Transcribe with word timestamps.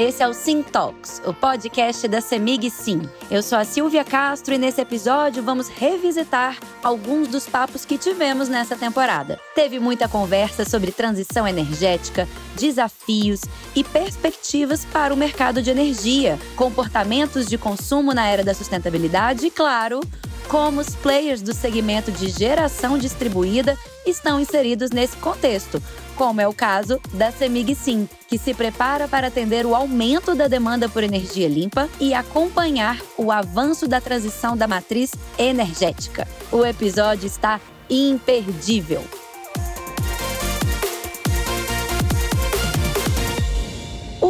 esse 0.00 0.22
é 0.22 0.28
o 0.28 0.32
Sim 0.32 0.62
Talks, 0.62 1.20
o 1.26 1.34
podcast 1.34 2.08
da 2.08 2.22
Semig 2.22 2.70
Sim. 2.70 3.02
Eu 3.30 3.42
sou 3.42 3.58
a 3.58 3.66
Silvia 3.66 4.02
Castro 4.02 4.54
e 4.54 4.58
nesse 4.58 4.80
episódio 4.80 5.42
vamos 5.42 5.68
revisitar 5.68 6.58
alguns 6.82 7.28
dos 7.28 7.46
papos 7.46 7.84
que 7.84 7.98
tivemos 7.98 8.48
nessa 8.48 8.74
temporada. 8.76 9.38
Teve 9.54 9.78
muita 9.78 10.08
conversa 10.08 10.64
sobre 10.64 10.90
transição 10.90 11.46
energética, 11.46 12.26
desafios 12.56 13.42
e 13.76 13.84
perspectivas 13.84 14.86
para 14.86 15.12
o 15.12 15.16
mercado 15.18 15.60
de 15.60 15.68
energia, 15.68 16.38
comportamentos 16.56 17.46
de 17.46 17.58
consumo 17.58 18.14
na 18.14 18.26
era 18.26 18.42
da 18.42 18.54
sustentabilidade 18.54 19.46
e, 19.46 19.50
claro, 19.50 20.00
como 20.48 20.80
os 20.80 20.96
players 20.96 21.42
do 21.42 21.52
segmento 21.52 22.10
de 22.10 22.30
geração 22.30 22.96
distribuída 22.96 23.76
estão 24.06 24.40
inseridos 24.40 24.90
nesse 24.90 25.16
contexto, 25.18 25.80
como 26.20 26.38
é 26.38 26.46
o 26.46 26.52
caso 26.52 27.00
da 27.14 27.32
Semig 27.32 27.74
Sim, 27.74 28.06
que 28.28 28.36
se 28.36 28.52
prepara 28.52 29.08
para 29.08 29.28
atender 29.28 29.64
o 29.64 29.74
aumento 29.74 30.34
da 30.34 30.48
demanda 30.48 30.86
por 30.86 31.02
energia 31.02 31.48
limpa 31.48 31.88
e 31.98 32.12
acompanhar 32.12 33.00
o 33.16 33.32
avanço 33.32 33.88
da 33.88 34.02
transição 34.02 34.54
da 34.54 34.68
matriz 34.68 35.12
energética. 35.38 36.28
O 36.52 36.62
episódio 36.62 37.26
está 37.26 37.58
imperdível. 37.88 39.02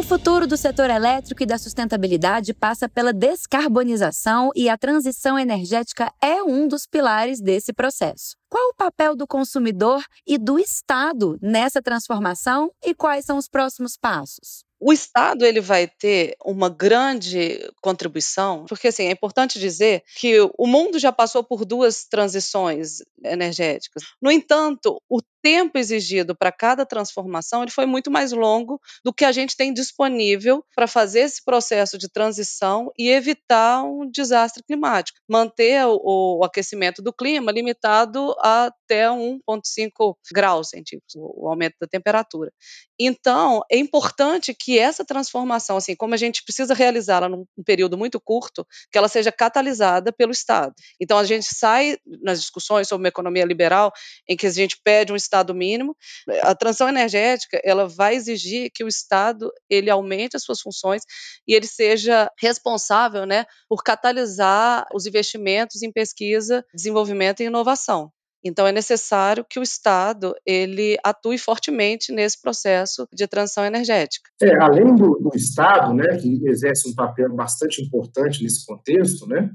O 0.01 0.03
futuro 0.03 0.47
do 0.47 0.57
setor 0.57 0.89
elétrico 0.89 1.43
e 1.43 1.45
da 1.45 1.59
sustentabilidade 1.59 2.55
passa 2.55 2.89
pela 2.89 3.13
descarbonização 3.13 4.49
e 4.55 4.67
a 4.67 4.75
transição 4.75 5.37
energética 5.37 6.11
é 6.19 6.41
um 6.41 6.67
dos 6.67 6.87
pilares 6.87 7.39
desse 7.39 7.71
processo. 7.71 8.35
Qual 8.49 8.69
o 8.69 8.73
papel 8.73 9.15
do 9.15 9.27
consumidor 9.27 10.03
e 10.25 10.39
do 10.39 10.57
Estado 10.57 11.37
nessa 11.39 11.83
transformação 11.83 12.71
e 12.83 12.95
quais 12.95 13.25
são 13.25 13.37
os 13.37 13.47
próximos 13.47 13.95
passos? 13.95 14.65
O 14.79 14.91
Estado 14.91 15.45
ele 15.45 15.61
vai 15.61 15.87
ter 15.87 16.35
uma 16.43 16.67
grande 16.67 17.59
contribuição, 17.79 18.65
porque 18.67 18.87
assim, 18.87 19.03
é 19.03 19.11
importante 19.11 19.59
dizer 19.59 20.03
que 20.17 20.39
o 20.57 20.65
mundo 20.65 20.97
já 20.97 21.11
passou 21.11 21.43
por 21.43 21.63
duas 21.63 22.05
transições 22.05 23.03
energéticas. 23.23 24.01
No 24.19 24.31
entanto, 24.31 24.99
o 25.07 25.21
tempo 25.41 25.77
exigido 25.77 26.35
para 26.35 26.51
cada 26.51 26.85
transformação 26.85 27.61
ele 27.61 27.71
foi 27.71 27.85
muito 27.85 28.11
mais 28.11 28.31
longo 28.31 28.79
do 29.03 29.13
que 29.13 29.25
a 29.25 29.31
gente 29.31 29.55
tem 29.55 29.73
disponível 29.73 30.63
para 30.75 30.87
fazer 30.87 31.21
esse 31.21 31.43
processo 31.43 31.97
de 31.97 32.09
transição 32.09 32.91
e 32.97 33.09
evitar 33.09 33.83
um 33.83 34.09
desastre 34.09 34.63
climático, 34.63 35.19
manter 35.29 35.85
o, 35.85 36.39
o 36.39 36.43
aquecimento 36.43 37.01
do 37.01 37.13
clima 37.13 37.51
limitado 37.51 38.35
até 38.39 39.07
1,5 39.07 40.15
graus 40.31 40.69
centígrados, 40.69 41.15
o 41.15 41.47
aumento 41.47 41.75
da 41.79 41.87
temperatura. 41.87 42.51
Então, 42.99 43.63
é 43.71 43.77
importante 43.77 44.53
que 44.53 44.77
essa 44.77 45.03
transformação, 45.03 45.77
assim, 45.77 45.95
como 45.95 46.13
a 46.13 46.17
gente 46.17 46.43
precisa 46.43 46.73
realizá-la 46.73 47.27
num 47.27 47.45
período 47.65 47.97
muito 47.97 48.21
curto, 48.21 48.65
que 48.91 48.97
ela 48.97 49.07
seja 49.07 49.31
catalisada 49.31 50.13
pelo 50.13 50.31
Estado. 50.31 50.73
Então, 50.99 51.17
a 51.17 51.23
gente 51.23 51.47
sai 51.51 51.97
nas 52.21 52.39
discussões 52.39 52.87
sobre 52.87 53.03
uma 53.03 53.09
economia 53.09 53.43
liberal, 53.43 53.91
em 54.29 54.37
que 54.37 54.45
a 54.45 54.51
gente 54.51 54.79
pede 54.83 55.11
um 55.11 55.15
Estado 55.31 55.55
mínimo. 55.55 55.95
A 56.41 56.53
transição 56.53 56.89
energética, 56.89 57.61
ela 57.63 57.87
vai 57.87 58.15
exigir 58.15 58.69
que 58.73 58.83
o 58.83 58.87
Estado 58.87 59.49
ele 59.69 59.89
aumente 59.89 60.35
as 60.35 60.43
suas 60.43 60.59
funções 60.59 61.03
e 61.47 61.53
ele 61.53 61.65
seja 61.65 62.29
responsável, 62.37 63.25
né, 63.25 63.45
por 63.69 63.81
catalisar 63.81 64.85
os 64.93 65.05
investimentos 65.05 65.81
em 65.81 65.91
pesquisa, 65.91 66.65
desenvolvimento 66.73 67.41
e 67.41 67.45
inovação. 67.45 68.11
Então 68.43 68.65
é 68.65 68.71
necessário 68.71 69.45
que 69.47 69.59
o 69.59 69.63
Estado 69.63 70.33
ele 70.45 70.97
atue 71.03 71.37
fortemente 71.37 72.11
nesse 72.11 72.41
processo 72.41 73.07
de 73.13 73.27
transição 73.27 73.63
energética. 73.63 74.29
É, 74.41 74.55
além 74.57 74.95
do, 74.95 75.19
do, 75.19 75.29
Estado, 75.35 75.93
né, 75.93 76.17
que 76.17 76.41
exerce 76.49 76.89
um 76.89 76.95
papel 76.95 77.33
bastante 77.35 77.81
importante 77.83 78.43
nesse 78.43 78.65
contexto, 78.65 79.27
né, 79.27 79.51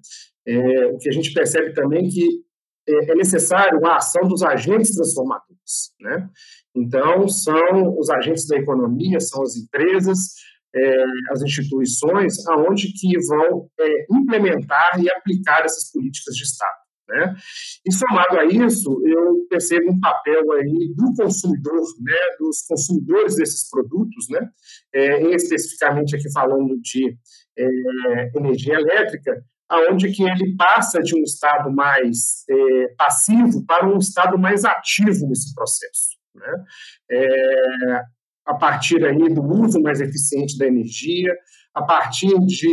é, 0.46 0.86
o 0.86 0.98
que 0.98 1.08
a 1.08 1.12
gente 1.12 1.34
percebe 1.34 1.74
também 1.74 2.08
que 2.08 2.45
é, 2.88 3.12
é 3.12 3.14
necessário 3.14 3.84
a 3.86 3.96
ação 3.96 4.28
dos 4.28 4.42
agentes 4.42 4.94
transformadores, 4.94 5.92
né? 6.00 6.28
Então 6.74 7.28
são 7.28 7.98
os 7.98 8.10
agentes 8.10 8.46
da 8.46 8.56
economia, 8.56 9.18
são 9.20 9.42
as 9.42 9.56
empresas, 9.56 10.34
é, 10.74 11.04
as 11.30 11.42
instituições, 11.42 12.46
aonde 12.48 12.92
que 12.92 13.18
vão 13.26 13.68
é, 13.80 14.06
implementar 14.10 15.00
e 15.00 15.10
aplicar 15.10 15.64
essas 15.64 15.90
políticas 15.90 16.34
de 16.34 16.42
Estado. 16.42 16.86
Né? 17.08 17.36
E 17.86 17.92
somado 17.92 18.38
a 18.38 18.44
isso, 18.46 19.00
eu 19.06 19.46
percebo 19.48 19.92
um 19.92 20.00
papel 20.00 20.52
aí 20.54 20.92
do 20.96 21.14
consumidor, 21.14 21.80
né, 22.00 22.18
dos 22.40 22.62
consumidores 22.66 23.36
desses 23.36 23.70
produtos, 23.70 24.28
né, 24.28 24.50
é, 24.92 25.22
especificamente 25.36 26.16
aqui 26.16 26.30
falando 26.32 26.76
de 26.80 27.16
é, 27.56 28.30
energia 28.36 28.74
elétrica, 28.74 29.40
aonde 29.68 30.12
que 30.12 30.22
ele 30.22 30.56
passa 30.56 31.00
de 31.00 31.16
um 31.16 31.22
estado 31.22 31.70
mais 31.72 32.44
é, 32.48 32.88
passivo 32.96 33.64
para 33.66 33.88
um 33.88 33.98
estado 33.98 34.38
mais 34.38 34.64
ativo 34.64 35.26
nesse 35.28 35.54
processo. 35.54 36.16
Né? 36.34 36.64
É, 37.10 38.02
a 38.46 38.54
partir 38.54 39.04
aí 39.04 39.28
do 39.32 39.42
uso 39.42 39.80
mais 39.82 40.00
eficiente 40.00 40.56
da 40.56 40.66
energia, 40.66 41.34
a 41.74 41.82
partir 41.82 42.38
de 42.46 42.68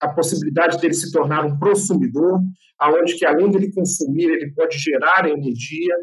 a 0.00 0.08
possibilidade 0.08 0.78
dele 0.78 0.94
se 0.94 1.10
tornar 1.10 1.44
um 1.44 1.58
consumidor, 1.58 2.40
aonde 2.78 3.16
que 3.16 3.26
além 3.26 3.50
dele 3.50 3.72
consumir, 3.72 4.30
ele 4.30 4.52
pode 4.52 4.78
gerar 4.78 5.28
energia 5.28 5.94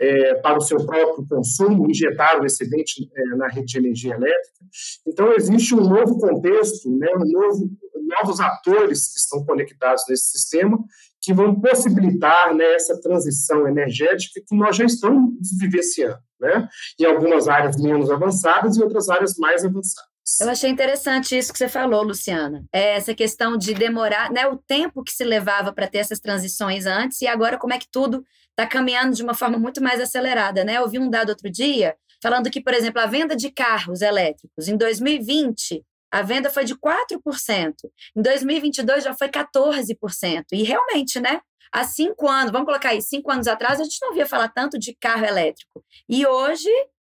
é, 0.00 0.34
para 0.36 0.56
o 0.56 0.62
seu 0.62 0.84
próprio 0.86 1.26
consumo, 1.28 1.88
injetar 1.88 2.40
o 2.40 2.46
excedente 2.46 3.08
é, 3.14 3.24
na 3.36 3.48
rede 3.48 3.66
de 3.66 3.78
energia 3.78 4.14
elétrica. 4.14 4.64
Então, 5.06 5.32
existe 5.34 5.74
um 5.74 5.82
novo 5.82 6.18
contexto, 6.18 6.90
né, 6.96 7.08
um 7.14 7.30
novo, 7.30 7.70
novos 8.18 8.40
atores 8.40 9.12
que 9.12 9.20
estão 9.20 9.44
conectados 9.44 10.04
nesse 10.08 10.30
sistema, 10.30 10.78
que 11.20 11.34
vão 11.34 11.60
possibilitar 11.60 12.54
né, 12.54 12.64
essa 12.74 12.98
transição 12.98 13.68
energética 13.68 14.40
que 14.46 14.56
nós 14.56 14.74
já 14.74 14.86
estamos 14.86 15.34
vivenciando, 15.58 16.18
né, 16.40 16.66
em 16.98 17.04
algumas 17.04 17.46
áreas 17.46 17.76
menos 17.76 18.10
avançadas 18.10 18.76
e 18.76 18.82
outras 18.82 19.10
áreas 19.10 19.36
mais 19.36 19.64
avançadas. 19.66 20.10
Eu 20.40 20.48
achei 20.48 20.70
interessante 20.70 21.36
isso 21.36 21.52
que 21.52 21.58
você 21.58 21.68
falou, 21.68 22.04
Luciana. 22.04 22.64
É 22.72 22.96
essa 22.96 23.14
questão 23.14 23.56
de 23.56 23.74
demorar, 23.74 24.30
né, 24.30 24.46
o 24.46 24.56
tempo 24.56 25.02
que 25.02 25.12
se 25.12 25.24
levava 25.24 25.72
para 25.72 25.88
ter 25.88 25.98
essas 25.98 26.20
transições 26.20 26.86
antes 26.86 27.20
e 27.20 27.26
agora 27.26 27.58
como 27.58 27.74
é 27.74 27.78
que 27.78 27.90
tudo 27.90 28.24
está 28.60 28.66
caminhando 28.66 29.14
de 29.14 29.22
uma 29.22 29.34
forma 29.34 29.58
muito 29.58 29.82
mais 29.82 30.00
acelerada, 30.00 30.64
né? 30.64 30.76
Eu 30.76 30.88
vi 30.88 30.98
um 30.98 31.08
dado 31.08 31.30
outro 31.30 31.50
dia 31.50 31.96
falando 32.22 32.50
que, 32.50 32.60
por 32.60 32.74
exemplo, 32.74 33.00
a 33.00 33.06
venda 33.06 33.34
de 33.34 33.50
carros 33.50 34.02
elétricos 34.02 34.68
em 34.68 34.76
2020 34.76 35.82
a 36.12 36.22
venda 36.22 36.50
foi 36.50 36.64
de 36.64 36.74
4%. 36.74 37.74
Em 38.16 38.22
2022 38.22 39.04
já 39.04 39.14
foi 39.14 39.28
14%. 39.28 40.44
E 40.52 40.64
realmente, 40.64 41.20
né? 41.20 41.40
Há 41.72 41.84
cinco 41.84 42.28
anos, 42.28 42.50
vamos 42.50 42.66
colocar 42.66 42.88
aí, 42.88 43.00
cinco 43.00 43.30
anos 43.30 43.46
atrás, 43.46 43.78
a 43.80 43.84
gente 43.84 43.98
não 44.02 44.12
via 44.12 44.26
falar 44.26 44.48
tanto 44.48 44.76
de 44.76 44.92
carro 44.92 45.24
elétrico. 45.24 45.84
E 46.08 46.26
hoje 46.26 46.68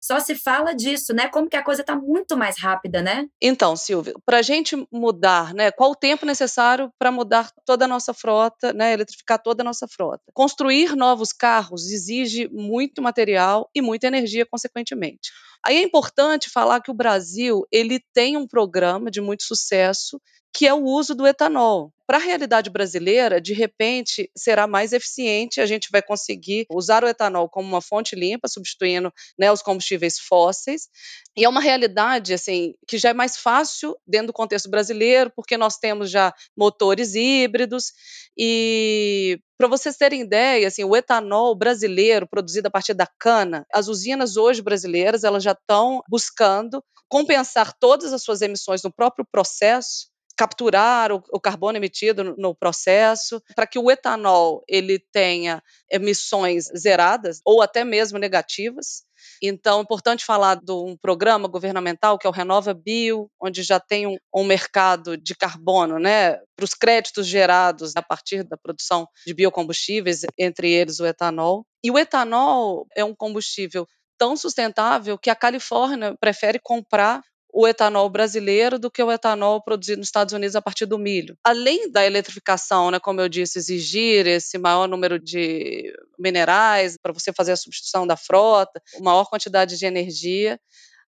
só 0.04 0.20
se 0.20 0.36
fala 0.36 0.76
disso, 0.76 1.14
né? 1.14 1.30
Como 1.30 1.50
que 1.50 1.56
a 1.56 1.64
coisa 1.64 1.80
está 1.80 1.96
muito 1.96 2.36
mais 2.36 2.60
rápida, 2.60 3.02
né? 3.02 3.26
Então, 3.42 3.74
Silvia, 3.74 4.14
para 4.26 4.40
a 4.40 4.42
gente 4.42 4.76
mudar, 4.92 5.54
né? 5.54 5.72
Qual 5.72 5.92
o 5.92 5.96
tempo 5.96 6.26
necessário 6.26 6.92
para 7.00 7.10
mudar 7.10 7.50
toda 7.66 7.86
a 7.86 7.88
nossa 7.88 8.14
frota, 8.14 8.74
né? 8.74 8.92
Eletrificar 8.92 9.42
toda 9.42 9.64
a 9.64 9.66
nossa 9.66 9.88
frota? 9.88 10.22
Construir 10.34 10.94
novos 10.94 11.32
carros 11.32 11.90
exige 11.90 12.50
muito 12.50 13.02
material 13.02 13.70
e 13.74 13.82
muita 13.82 14.08
energia, 14.08 14.46
consequentemente. 14.46 15.32
Aí 15.66 15.78
é 15.78 15.82
importante 15.82 16.50
falar 16.50 16.82
que 16.82 16.92
o 16.92 16.94
Brasil 16.94 17.66
ele 17.72 18.02
tem 18.14 18.36
um 18.36 18.46
programa 18.46 19.10
de 19.10 19.22
muito 19.22 19.44
sucesso 19.44 20.20
que 20.54 20.68
é 20.68 20.74
o 20.74 20.84
uso 20.84 21.16
do 21.16 21.26
etanol. 21.26 21.92
Para 22.06 22.18
a 22.18 22.22
realidade 22.22 22.70
brasileira, 22.70 23.42
de 23.42 23.54
repente, 23.54 24.30
será 24.38 24.68
mais 24.68 24.94
eficiente, 24.94 25.60
a 25.60 25.66
gente 25.66 25.88
vai 25.92 26.02
conseguir 26.02 26.66
usar 26.70 27.04
o 27.04 27.08
etanol 27.08 27.50
como 27.50 27.68
uma 27.68 27.82
fonte 27.82 28.16
limpa, 28.16 28.48
substituindo 28.48 29.12
né, 29.40 29.52
os 29.52 29.64
combustíveis 29.64 30.20
fósseis. 30.20 30.90
E 31.36 31.44
é 31.44 31.50
uma 31.50 31.62
realidade 31.62 32.34
assim 32.34 32.74
que 32.88 32.98
já 32.98 33.10
é 33.10 33.14
mais 33.14 33.38
fácil 33.38 33.98
dentro 34.06 34.28
do 34.28 34.34
contexto 34.34 34.70
brasileiro, 34.70 35.32
porque 35.36 35.58
nós 35.58 35.78
temos 35.78 36.12
já 36.12 36.32
motores 36.56 37.16
híbridos. 37.16 37.94
E 38.38 39.40
para 39.58 39.68
vocês 39.68 39.96
terem 39.96 40.22
ideia, 40.22 40.68
assim, 40.68 40.84
o 40.84 40.96
etanol 40.96 41.56
brasileiro 41.56 42.28
produzido 42.28 42.68
a 42.68 42.72
partir 42.72 42.94
da 42.94 43.08
cana, 43.18 43.66
as 43.74 43.88
usinas 43.88 44.38
hoje 44.38 44.62
brasileiras 44.62 45.24
elas 45.24 45.42
já 45.42 45.54
estão 45.54 46.02
buscando 46.08 46.84
compensar 47.08 47.74
todas 47.80 48.12
as 48.12 48.24
suas 48.24 48.42
emissões 48.42 48.84
no 48.84 48.92
próprio 48.92 49.26
processo 49.32 50.13
capturar 50.44 51.10
o, 51.10 51.24
o, 51.32 51.40
carbono 51.40 51.78
emitido 51.78 52.22
no, 52.22 52.36
no 52.36 52.56
processo, 52.56 53.42
para 53.56 53.66
que 53.66 53.80
o 53.80 53.90
etanol 53.90 54.62
ele 54.68 55.00
tenha 55.00 55.64
emissões 55.90 56.66
zeradas 56.78 57.40
ou 57.46 57.62
até 57.62 57.86
mesmo 57.86 58.20
negativas. 58.20 59.04
Então, 59.42 59.80
é 59.80 59.82
importante 59.82 60.26
falar 60.26 60.56
de 60.56 60.74
um 60.74 60.98
programa 60.98 61.48
governamental 61.48 62.18
que 62.18 62.28
é 62.28 62.30
o 62.30 62.34
Renova 62.34 62.74
Bio, 62.74 63.32
onde 63.42 63.64
já 63.64 63.80
tem 63.80 64.06
um, 64.06 64.18
um 64.36 64.44
mercado 64.44 65.16
de 65.16 65.34
carbono, 65.34 65.98
né, 65.98 66.34
para 66.58 66.66
os 66.66 66.74
créditos 66.74 67.26
gerados 67.26 67.96
a 67.96 68.02
partir 68.02 68.44
da 68.44 68.58
produção 68.58 69.08
de 69.26 69.34
biocombustíveis, 69.34 70.26
entre 70.38 70.70
eles 70.74 71.00
o 71.00 71.06
etanol. 71.06 71.66
E 71.82 71.90
o 71.90 71.98
etanol 71.98 72.86
é 72.98 73.06
um 73.06 73.16
combustível 73.16 73.88
tão 74.18 74.36
sustentável 74.36 75.18
que 75.18 75.30
a 75.30 75.36
Califórnia 75.36 76.18
prefere 76.20 76.60
comprar 76.60 77.22
o 77.54 77.68
etanol 77.68 78.10
brasileiro 78.10 78.80
do 78.80 78.90
que 78.90 79.04
o 79.04 79.12
etanol 79.12 79.62
produzido 79.62 80.00
nos 80.00 80.08
Estados 80.08 80.34
Unidos 80.34 80.56
a 80.56 80.62
partir 80.62 80.88
do 80.88 80.98
milho. 80.98 81.38
Além 81.44 81.92
da 81.92 82.04
eletrificação, 82.04 82.90
né, 82.90 83.00
como 83.00 83.22
eu 83.22 83.30
disse, 83.30 83.60
exigir 83.60 84.26
esse 84.26 84.58
maior 84.58 84.88
número 84.88 85.20
de 85.20 85.94
minerais 86.18 86.98
para 86.98 87.14
você 87.14 87.32
fazer 87.32 87.52
a 87.52 87.58
substituição 87.58 88.08
da 88.08 88.18
frota, 88.18 88.82
maior 89.00 89.26
quantidade 89.26 89.78
de 89.78 89.86
energia, 89.86 90.60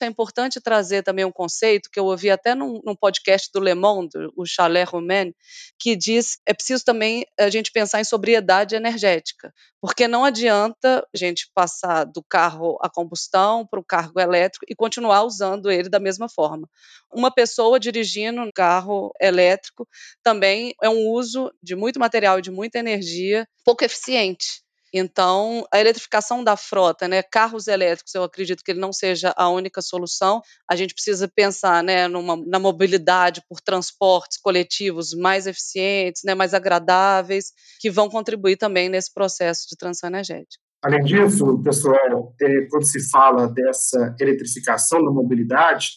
é 0.05 0.07
importante 0.07 0.61
trazer 0.61 1.03
também 1.03 1.25
um 1.25 1.31
conceito 1.31 1.89
que 1.91 1.99
eu 1.99 2.05
ouvi 2.05 2.29
até 2.29 2.55
num, 2.55 2.81
num 2.83 2.95
podcast 2.95 3.49
do 3.53 3.59
Le 3.59 3.73
Monde, 3.73 4.17
o 4.35 4.45
Chalet 4.45 4.89
Romain, 4.89 5.33
que 5.77 5.95
diz 5.95 6.39
é 6.45 6.53
preciso 6.53 6.83
também 6.83 7.25
a 7.39 7.49
gente 7.49 7.71
pensar 7.71 7.99
em 7.99 8.03
sobriedade 8.03 8.75
energética, 8.75 9.53
porque 9.81 10.07
não 10.07 10.25
adianta 10.25 11.05
a 11.13 11.17
gente 11.17 11.49
passar 11.53 12.05
do 12.05 12.23
carro 12.23 12.77
a 12.81 12.89
combustão 12.89 13.65
para 13.65 13.79
o 13.79 13.85
carro 13.85 14.19
elétrico 14.19 14.65
e 14.67 14.75
continuar 14.75 15.23
usando 15.23 15.71
ele 15.71 15.89
da 15.89 15.99
mesma 15.99 16.29
forma. 16.29 16.69
Uma 17.11 17.31
pessoa 17.31 17.79
dirigindo 17.79 18.41
um 18.41 18.51
carro 18.53 19.11
elétrico 19.19 19.87
também 20.23 20.73
é 20.81 20.89
um 20.89 21.07
uso 21.09 21.51
de 21.61 21.75
muito 21.75 21.99
material 21.99 22.39
e 22.39 22.41
de 22.41 22.51
muita 22.51 22.79
energia 22.79 23.47
pouco 23.63 23.83
eficiente. 23.83 24.63
Então, 24.93 25.65
a 25.71 25.79
eletrificação 25.79 26.43
da 26.43 26.57
frota, 26.57 27.07
né, 27.07 27.21
carros 27.21 27.67
elétricos, 27.67 28.13
eu 28.15 28.23
acredito 28.23 28.63
que 28.63 28.71
ele 28.71 28.79
não 28.79 28.91
seja 28.91 29.33
a 29.37 29.49
única 29.49 29.81
solução. 29.81 30.41
A 30.69 30.75
gente 30.75 30.93
precisa 30.93 31.27
pensar 31.27 31.83
né, 31.83 32.07
numa, 32.07 32.35
na 32.35 32.59
mobilidade 32.59 33.41
por 33.47 33.61
transportes 33.61 34.39
coletivos 34.39 35.13
mais 35.13 35.45
eficientes, 35.45 36.23
né, 36.25 36.33
mais 36.33 36.53
agradáveis, 36.53 37.51
que 37.79 37.89
vão 37.89 38.09
contribuir 38.09 38.57
também 38.57 38.89
nesse 38.89 39.13
processo 39.13 39.67
de 39.69 39.77
transição 39.77 40.09
energética. 40.09 40.57
Além 40.81 41.03
disso, 41.03 41.61
pessoal, 41.61 42.33
é, 42.41 42.61
quando 42.69 42.85
se 42.85 43.09
fala 43.09 43.47
dessa 43.47 44.15
eletrificação 44.19 45.03
da 45.03 45.11
mobilidade, 45.11 45.89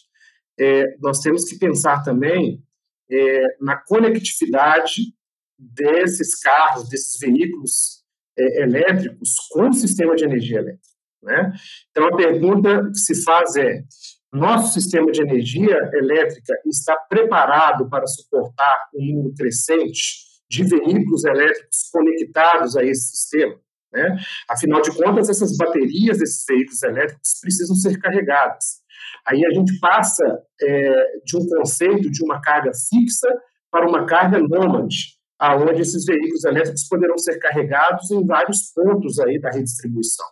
é, 0.59 0.97
nós 0.99 1.19
temos 1.19 1.45
que 1.45 1.57
pensar 1.57 2.03
também 2.03 2.61
é, 3.09 3.43
na 3.61 3.77
conectividade 3.77 5.13
desses 5.57 6.37
carros, 6.39 6.89
desses 6.89 7.17
veículos 7.19 8.02
é, 8.37 8.63
elétricos 8.63 9.35
com 9.51 9.69
o 9.69 9.73
sistema 9.73 10.15
de 10.15 10.25
energia 10.25 10.59
elétrica. 10.59 10.93
Né? 11.21 11.53
Então, 11.91 12.05
a 12.07 12.15
pergunta 12.15 12.89
que 12.89 12.97
se 12.97 13.23
faz 13.23 13.55
é: 13.55 13.83
nosso 14.31 14.73
sistema 14.73 15.11
de 15.11 15.21
energia 15.21 15.77
elétrica 15.93 16.53
está 16.65 16.95
preparado 17.09 17.89
para 17.89 18.05
suportar 18.07 18.77
um 18.95 19.05
número 19.05 19.35
crescente 19.35 20.23
de 20.49 20.63
veículos 20.63 21.23
elétricos 21.23 21.89
conectados 21.91 22.75
a 22.75 22.83
esse 22.83 23.15
sistema? 23.15 23.55
Né? 23.93 24.17
Afinal 24.49 24.81
de 24.81 24.91
contas, 24.95 25.29
essas 25.29 25.55
baterias 25.55 26.17
desses 26.17 26.43
veículos 26.47 26.81
elétricos 26.81 27.39
precisam 27.41 27.75
ser 27.75 27.99
carregadas. 27.99 28.81
Aí 29.25 29.45
a 29.45 29.51
gente 29.51 29.79
passa 29.79 30.23
é, 30.61 31.05
de 31.23 31.37
um 31.37 31.47
conceito 31.47 32.09
de 32.11 32.23
uma 32.23 32.41
carga 32.41 32.71
fixa 32.73 33.27
para 33.71 33.87
uma 33.87 34.05
carga 34.05 34.39
nômade, 34.39 35.15
aonde 35.43 35.81
esses 35.81 36.05
veículos 36.05 36.45
elétricos 36.45 36.87
poderão 36.87 37.17
ser 37.17 37.37
carregados 37.37 38.09
em 38.11 38.25
vários 38.25 38.71
pontos 38.73 39.19
aí 39.19 39.37
da 39.37 39.51
redistribuição. 39.51 40.25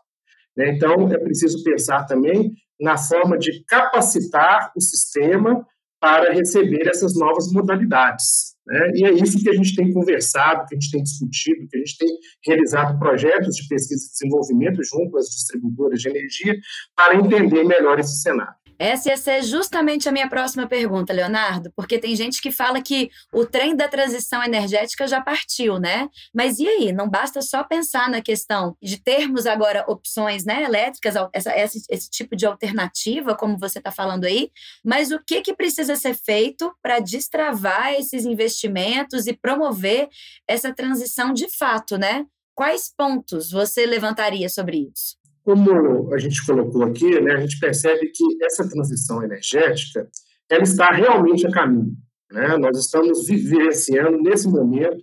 Né? 0.55 0.69
Então, 0.69 1.11
é 1.11 1.17
preciso 1.17 1.61
pensar 1.65 2.05
também 2.05 2.53
na 2.79 2.97
forma 2.97 3.37
de 3.37 3.61
capacitar 3.65 4.71
o 4.73 4.79
sistema 4.79 5.67
para 5.99 6.31
receber 6.33 6.87
essas 6.87 7.13
novas 7.13 7.51
modalidades. 7.51 8.55
Né? 8.65 8.91
E 8.95 9.05
é 9.05 9.11
isso 9.11 9.37
que 9.43 9.49
a 9.49 9.53
gente 9.53 9.75
tem 9.75 9.91
conversado, 9.91 10.65
que 10.65 10.75
a 10.75 10.79
gente 10.79 10.91
tem 10.91 11.03
discutido, 11.03 11.67
que 11.67 11.75
a 11.75 11.79
gente 11.79 11.97
tem 11.97 12.09
realizado 12.47 12.97
projetos 12.97 13.55
de 13.57 13.67
pesquisa 13.67 14.05
e 14.05 14.11
desenvolvimento 14.11 14.81
junto 14.81 15.17
às 15.17 15.25
distribuidoras 15.25 15.99
de 15.99 16.09
energia 16.09 16.55
para 16.95 17.17
entender 17.17 17.65
melhor 17.65 17.99
esse 17.99 18.21
cenário. 18.21 18.60
Essa 18.81 19.09
ia 19.09 19.17
ser 19.17 19.43
justamente 19.43 20.09
a 20.09 20.11
minha 20.11 20.27
próxima 20.27 20.65
pergunta, 20.65 21.13
Leonardo, 21.13 21.71
porque 21.75 21.99
tem 21.99 22.15
gente 22.15 22.41
que 22.41 22.49
fala 22.49 22.81
que 22.81 23.11
o 23.31 23.45
trem 23.45 23.75
da 23.75 23.87
transição 23.87 24.43
energética 24.43 25.07
já 25.07 25.21
partiu, 25.21 25.77
né? 25.77 26.09
Mas 26.33 26.57
e 26.57 26.67
aí? 26.67 26.91
Não 26.91 27.07
basta 27.07 27.43
só 27.43 27.63
pensar 27.63 28.09
na 28.09 28.23
questão 28.23 28.75
de 28.81 28.99
termos 28.99 29.45
agora 29.45 29.85
opções 29.87 30.45
né, 30.45 30.63
elétricas, 30.63 31.13
essa, 31.31 31.55
esse, 31.55 31.83
esse 31.91 32.09
tipo 32.09 32.35
de 32.35 32.43
alternativa, 32.47 33.35
como 33.35 33.55
você 33.55 33.77
está 33.77 33.91
falando 33.91 34.25
aí, 34.25 34.49
mas 34.83 35.11
o 35.11 35.19
que, 35.23 35.41
que 35.41 35.53
precisa 35.53 35.95
ser 35.95 36.15
feito 36.15 36.75
para 36.81 36.99
destravar 36.99 37.93
esses 37.93 38.25
investimentos 38.25 39.27
e 39.27 39.33
promover 39.33 40.09
essa 40.47 40.73
transição 40.73 41.33
de 41.33 41.47
fato, 41.55 41.99
né? 41.99 42.25
Quais 42.55 42.91
pontos 42.97 43.51
você 43.51 43.85
levantaria 43.85 44.49
sobre 44.49 44.89
isso? 44.91 45.20
Como 45.43 46.13
a 46.13 46.17
gente 46.17 46.45
colocou 46.45 46.83
aqui, 46.83 47.19
né, 47.19 47.33
a 47.33 47.39
gente 47.39 47.59
percebe 47.59 48.11
que 48.13 48.43
essa 48.43 48.67
transição 48.69 49.23
energética 49.23 50.07
ela 50.49 50.63
está 50.63 50.91
realmente 50.91 51.47
a 51.47 51.51
caminho. 51.51 51.95
Né? 52.31 52.57
Nós 52.57 52.77
estamos 52.77 53.27
vivenciando, 53.27 54.17
nesse 54.21 54.47
momento, 54.47 55.01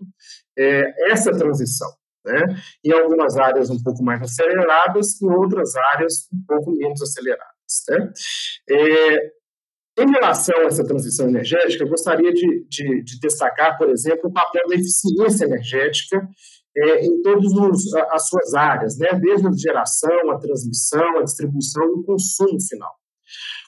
é, 0.56 1.10
essa 1.10 1.30
transição. 1.32 1.88
Né? 2.24 2.42
Em 2.84 2.92
algumas 2.92 3.36
áreas 3.36 3.70
um 3.70 3.82
pouco 3.82 4.02
mais 4.02 4.20
aceleradas, 4.20 5.20
em 5.22 5.30
outras 5.30 5.74
áreas 5.76 6.28
um 6.32 6.44
pouco 6.46 6.72
menos 6.72 7.00
aceleradas. 7.00 7.46
Né? 7.88 8.12
É, 8.70 9.38
em 10.00 10.10
relação 10.12 10.60
a 10.60 10.66
essa 10.66 10.84
transição 10.84 11.28
energética, 11.28 11.82
eu 11.82 11.88
gostaria 11.88 12.32
de, 12.32 12.66
de, 12.68 13.02
de 13.02 13.20
destacar, 13.20 13.76
por 13.76 13.90
exemplo, 13.90 14.30
o 14.30 14.32
papel 14.32 14.62
da 14.68 14.74
eficiência 14.74 15.44
energética 15.44 16.28
é, 16.84 17.04
em 17.04 17.22
todas 17.22 17.52
as 18.12 18.28
suas 18.28 18.54
áreas, 18.54 18.98
né? 18.98 19.08
desde 19.20 19.46
a 19.46 19.52
geração, 19.52 20.30
a 20.30 20.38
transmissão, 20.38 21.18
a 21.18 21.22
distribuição 21.22 21.84
e 21.84 22.00
o 22.00 22.02
consumo 22.04 22.60
final. 22.60 22.94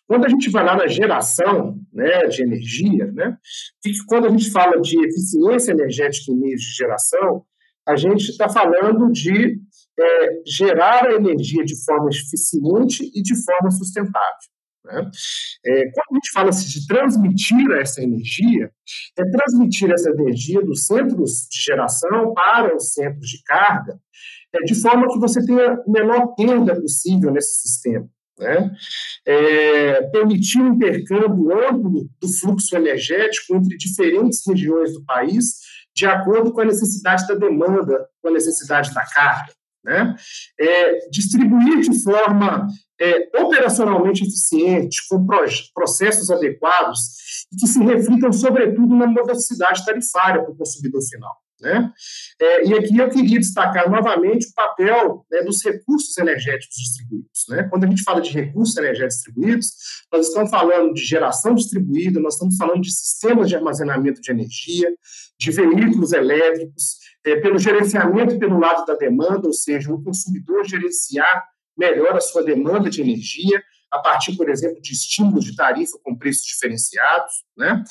Quando 0.06 0.24
a 0.24 0.28
gente 0.28 0.50
vai 0.50 0.64
lá 0.64 0.76
na 0.76 0.86
geração 0.86 1.78
né, 1.92 2.26
de 2.26 2.42
energia, 2.42 3.06
né, 3.12 3.36
quando 4.08 4.26
a 4.26 4.30
gente 4.30 4.50
fala 4.50 4.80
de 4.80 4.98
eficiência 4.98 5.72
energética 5.72 6.32
em 6.32 6.36
meios 6.36 6.60
de 6.60 6.72
geração, 6.72 7.44
a 7.86 7.96
gente 7.96 8.30
está 8.30 8.48
falando 8.48 9.10
de 9.12 9.60
é, 9.98 10.42
gerar 10.46 11.06
a 11.06 11.14
energia 11.14 11.64
de 11.64 11.76
forma 11.84 12.08
eficiente 12.10 13.10
e 13.14 13.22
de 13.22 13.34
forma 13.44 13.70
sustentável. 13.70 14.50
Né? 14.84 15.10
É, 15.66 15.84
quando 15.92 16.12
a 16.12 16.14
gente 16.14 16.32
fala 16.32 16.48
assim, 16.48 16.68
de 16.68 16.86
transmitir 16.86 17.70
essa 17.72 18.02
energia, 18.02 18.70
é 19.18 19.24
transmitir 19.30 19.90
essa 19.90 20.10
energia 20.10 20.62
dos 20.62 20.86
centros 20.86 21.46
de 21.50 21.62
geração 21.62 22.32
para 22.34 22.74
os 22.74 22.92
centros 22.92 23.28
de 23.28 23.42
carga, 23.44 23.98
é, 24.54 24.58
de 24.64 24.74
forma 24.74 25.08
que 25.08 25.18
você 25.18 25.44
tenha 25.44 25.72
a 25.74 25.82
menor 25.86 26.34
perda 26.34 26.80
possível 26.80 27.30
nesse 27.30 27.60
sistema. 27.60 28.08
Né? 28.38 28.70
É, 29.26 30.02
permitir 30.08 30.62
um 30.62 30.72
intercâmbio 30.72 31.52
amplo 31.68 32.08
do 32.20 32.28
fluxo 32.40 32.74
energético 32.74 33.54
entre 33.54 33.76
diferentes 33.76 34.40
regiões 34.46 34.94
do 34.94 35.04
país, 35.04 35.56
de 35.94 36.06
acordo 36.06 36.50
com 36.50 36.62
a 36.62 36.64
necessidade 36.64 37.26
da 37.26 37.34
demanda, 37.34 38.08
com 38.22 38.28
a 38.28 38.32
necessidade 38.32 38.94
da 38.94 39.04
carga. 39.04 39.52
Né? 39.84 40.14
É, 40.58 41.08
distribuir 41.10 41.80
de 41.80 42.02
forma 42.02 42.66
é, 43.00 43.30
operacionalmente 43.40 44.22
eficiente, 44.22 44.98
com 45.08 45.26
processos 45.74 46.30
adequados 46.30 47.00
e 47.52 47.56
que 47.56 47.66
se 47.66 47.82
reflitam, 47.82 48.32
sobretudo, 48.32 48.94
na 48.94 49.06
modicidade 49.06 49.84
tarifária 49.84 50.42
para 50.42 50.52
o 50.52 50.56
consumidor 50.56 51.00
final. 51.02 51.34
Né? 51.60 51.92
É, 52.40 52.66
e 52.66 52.74
aqui 52.74 52.96
eu 52.96 53.10
queria 53.10 53.38
destacar 53.38 53.90
novamente 53.90 54.46
o 54.46 54.54
papel 54.54 55.26
né, 55.30 55.42
dos 55.42 55.62
recursos 55.62 56.16
energéticos 56.16 56.74
distribuídos. 56.74 57.44
Né? 57.50 57.64
Quando 57.64 57.84
a 57.84 57.86
gente 57.86 58.02
fala 58.02 58.20
de 58.20 58.30
recursos 58.30 58.76
energéticos 58.78 59.16
distribuídos, 59.16 59.72
nós 60.10 60.28
estamos 60.28 60.50
falando 60.50 60.94
de 60.94 61.04
geração 61.04 61.54
distribuída, 61.54 62.18
nós 62.18 62.34
estamos 62.34 62.56
falando 62.56 62.80
de 62.80 62.90
sistemas 62.90 63.48
de 63.48 63.56
armazenamento 63.56 64.22
de 64.22 64.30
energia, 64.30 64.90
de 65.38 65.50
veículos 65.50 66.12
elétricos, 66.12 66.98
é, 67.26 67.36
pelo 67.36 67.58
gerenciamento 67.58 68.38
pelo 68.38 68.58
lado 68.58 68.86
da 68.86 68.94
demanda, 68.94 69.46
ou 69.46 69.52
seja, 69.52 69.92
o 69.92 70.02
consumidor 70.02 70.64
gerenciar 70.64 71.44
melhor 71.80 72.14
a 72.14 72.20
sua 72.20 72.44
demanda 72.44 72.90
de 72.90 73.00
energia, 73.00 73.62
a 73.90 73.98
partir, 73.98 74.36
por 74.36 74.48
exemplo, 74.48 74.80
de 74.80 74.92
estímulos 74.92 75.44
de 75.44 75.56
tarifa 75.56 75.98
com 76.04 76.16
preços 76.16 76.44
diferenciados. 76.44 77.32
Né? 77.56 77.82